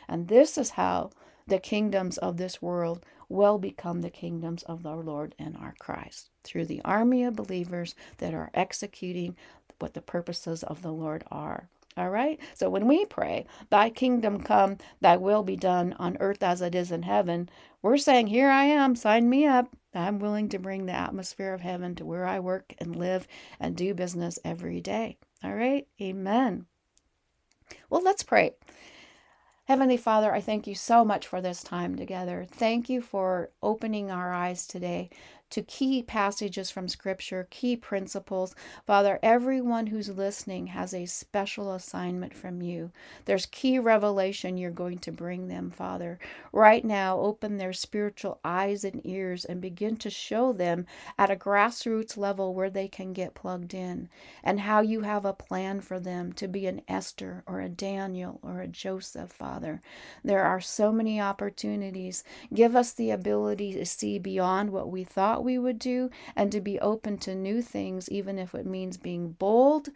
And 0.08 0.28
this 0.28 0.58
is 0.58 0.70
how 0.70 1.10
the 1.46 1.58
kingdoms 1.58 2.18
of 2.18 2.36
this 2.36 2.60
world 2.60 3.04
will 3.28 3.58
become 3.58 4.02
the 4.02 4.10
kingdoms 4.10 4.62
of 4.64 4.86
our 4.86 5.02
Lord 5.02 5.34
and 5.38 5.56
our 5.56 5.74
Christ 5.78 6.30
through 6.44 6.66
the 6.66 6.82
army 6.84 7.24
of 7.24 7.36
believers 7.36 7.94
that 8.18 8.34
are 8.34 8.50
executing 8.54 9.36
what 9.78 9.94
the 9.94 10.02
purposes 10.02 10.62
of 10.62 10.82
the 10.82 10.92
Lord 10.92 11.24
are. 11.30 11.68
All 11.96 12.10
right? 12.10 12.38
So 12.54 12.68
when 12.70 12.86
we 12.86 13.06
pray, 13.06 13.46
Thy 13.70 13.90
kingdom 13.90 14.42
come, 14.42 14.76
Thy 15.00 15.16
will 15.16 15.42
be 15.42 15.56
done 15.56 15.94
on 15.98 16.16
earth 16.20 16.42
as 16.42 16.60
it 16.60 16.74
is 16.74 16.92
in 16.92 17.02
heaven, 17.02 17.48
we're 17.82 17.96
saying, 17.96 18.28
Here 18.28 18.50
I 18.50 18.64
am, 18.64 18.94
sign 18.94 19.28
me 19.28 19.46
up. 19.46 19.74
I'm 19.94 20.18
willing 20.18 20.48
to 20.50 20.58
bring 20.58 20.86
the 20.86 20.92
atmosphere 20.92 21.54
of 21.54 21.60
heaven 21.60 21.94
to 21.96 22.06
where 22.06 22.26
I 22.26 22.40
work 22.40 22.74
and 22.78 22.96
live 22.96 23.26
and 23.58 23.76
do 23.76 23.94
business 23.94 24.38
every 24.44 24.80
day. 24.80 25.18
All 25.42 25.54
right? 25.54 25.86
Amen. 26.00 26.66
Well, 27.90 28.02
let's 28.02 28.22
pray. 28.22 28.52
Heavenly 29.64 29.98
Father, 29.98 30.32
I 30.32 30.40
thank 30.40 30.66
you 30.66 30.74
so 30.74 31.04
much 31.04 31.26
for 31.26 31.42
this 31.42 31.62
time 31.62 31.96
together. 31.96 32.46
Thank 32.50 32.88
you 32.88 33.02
for 33.02 33.50
opening 33.62 34.10
our 34.10 34.32
eyes 34.32 34.66
today 34.66 35.10
to 35.50 35.62
key 35.62 36.02
passages 36.02 36.70
from 36.70 36.88
Scripture, 36.88 37.46
key 37.50 37.76
principles. 37.76 38.54
Father, 38.86 39.18
everyone 39.22 39.86
who's 39.86 40.10
listening 40.10 40.68
has 40.68 40.92
a 40.92 41.06
special 41.06 41.72
assignment 41.72 42.34
from 42.34 42.60
you. 42.62 42.90
There's 43.24 43.46
key 43.46 43.78
revelation 43.78 44.58
you're 44.58 44.70
going 44.70 44.98
to 44.98 45.12
bring 45.12 45.48
them, 45.48 45.70
Father. 45.70 46.18
Right 46.52 46.84
now, 46.84 47.18
open 47.18 47.56
their 47.56 47.72
spiritual 47.72 48.40
eyes 48.44 48.84
and 48.84 49.00
ears 49.04 49.44
and 49.44 49.60
begin 49.60 49.96
to 49.98 50.10
show 50.10 50.52
them 50.52 50.86
at 51.18 51.30
a 51.30 51.36
grassroots 51.36 52.16
level 52.16 52.54
where 52.54 52.70
they 52.70 52.88
can 52.88 53.12
get 53.12 53.34
plugged 53.34 53.74
in 53.74 54.08
and 54.42 54.60
how 54.60 54.80
you 54.80 55.02
have 55.02 55.24
a 55.24 55.32
plan 55.32 55.80
for 55.80 55.98
them 55.98 56.32
to 56.34 56.48
be 56.48 56.66
an 56.66 56.82
Esther 56.88 57.42
or 57.46 57.60
a 57.60 57.68
Daniel 57.68 58.38
or 58.42 58.60
a 58.60 58.68
Joseph, 58.68 59.32
Father. 59.32 59.80
There 60.24 60.44
are 60.44 60.60
so 60.60 60.92
many 60.92 61.20
opportunities. 61.20 62.24
Give 62.52 62.76
us 62.76 62.92
the 62.92 63.10
ability 63.10 63.72
to 63.74 63.86
see 63.86 64.18
beyond 64.18 64.70
what 64.70 64.90
we 64.90 65.04
thought 65.04 65.37
thought 65.38 65.44
we 65.44 65.58
would 65.58 65.78
do 65.78 66.10
and 66.34 66.50
to 66.50 66.60
be 66.60 66.80
open 66.80 67.16
to 67.18 67.34
new 67.34 67.62
things, 67.62 68.10
even 68.10 68.38
if 68.40 68.54
it 68.54 68.66
means 68.66 68.96
being 68.96 69.30
bold 69.32 69.88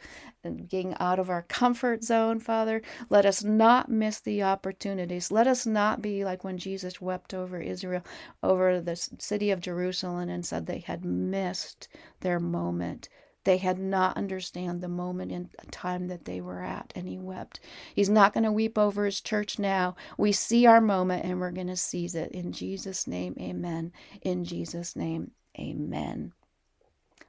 and 0.45 0.69
getting 0.69 0.95
out 1.01 1.19
of 1.19 1.29
our 1.31 1.43
comfort 1.43 2.05
zone, 2.05 2.39
Father. 2.39 2.81
Let 3.11 3.27
us 3.27 3.43
not 3.43 3.91
miss 3.91 4.21
the 4.21 4.45
opportunities. 4.45 5.33
Let 5.33 5.49
us 5.49 5.67
not 5.67 6.01
be 6.01 6.25
like 6.25 6.45
when 6.45 6.59
Jesus 6.59 7.01
wept 7.01 7.35
over 7.35 7.61
Israel, 7.61 8.05
over 8.43 8.81
the 8.81 8.97
city 9.19 9.51
of 9.51 9.61
Jerusalem, 9.61 10.29
and 10.29 10.47
said 10.47 10.67
they 10.67 10.79
had 10.81 11.05
missed 11.05 11.89
their 12.21 12.39
moment. 12.39 13.09
They 13.45 13.57
had 13.59 13.79
not 13.79 14.17
understand 14.17 14.81
the 14.81 14.89
moment 14.89 15.33
in 15.33 15.51
time 15.71 16.09
that 16.09 16.25
they 16.27 16.41
were 16.41 16.63
at, 16.63 16.93
and 16.95 17.09
he 17.09 17.19
wept. 17.19 17.61
He's 17.95 18.11
not 18.11 18.35
going 18.35 18.45
to 18.45 18.53
weep 18.53 18.79
over 18.79 19.05
his 19.05 19.21
church 19.21 19.59
now. 19.59 19.97
We 20.17 20.33
see 20.33 20.67
our 20.67 20.81
moment, 20.81 21.25
and 21.25 21.41
we're 21.41 21.51
going 21.51 21.67
to 21.69 21.77
seize 21.77 22.15
it. 22.15 22.33
In 22.33 22.53
Jesus' 22.53 23.07
name, 23.07 23.37
amen. 23.41 23.93
In 24.23 24.45
Jesus' 24.45 24.95
name, 24.97 25.33
amen. 25.59 26.33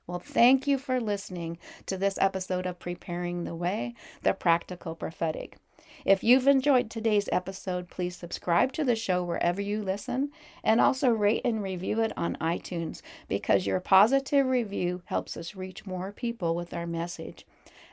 Well, 0.06 0.20
thank 0.20 0.68
you 0.68 0.78
for 0.78 1.00
listening 1.00 1.58
to 1.88 1.98
this 1.98 2.18
episode 2.20 2.66
of 2.66 2.80
Preparing 2.80 3.46
the 3.46 3.56
Way, 3.56 3.96
the 4.22 4.34
Practical 4.34 4.96
Prophetic. 4.96 5.58
If 6.06 6.24
you've 6.24 6.48
enjoyed 6.48 6.90
today's 6.90 7.30
episode, 7.32 7.90
please 7.90 8.16
subscribe 8.16 8.74
to 8.74 8.84
the 8.84 8.96
show 8.96 9.24
wherever 9.24 9.62
you 9.62 9.82
listen 9.82 10.32
and 10.64 10.82
also 10.82 11.10
rate 11.10 11.42
and 11.46 11.64
review 11.64 12.02
it 12.02 12.12
on 12.18 12.38
iTunes 12.42 13.02
because 13.28 13.66
your 13.66 13.80
positive 13.80 14.46
review 14.46 15.02
helps 15.06 15.38
us 15.38 15.56
reach 15.56 15.86
more 15.86 16.12
people 16.12 16.56
with 16.56 16.74
our 16.74 16.88
message. 16.88 17.46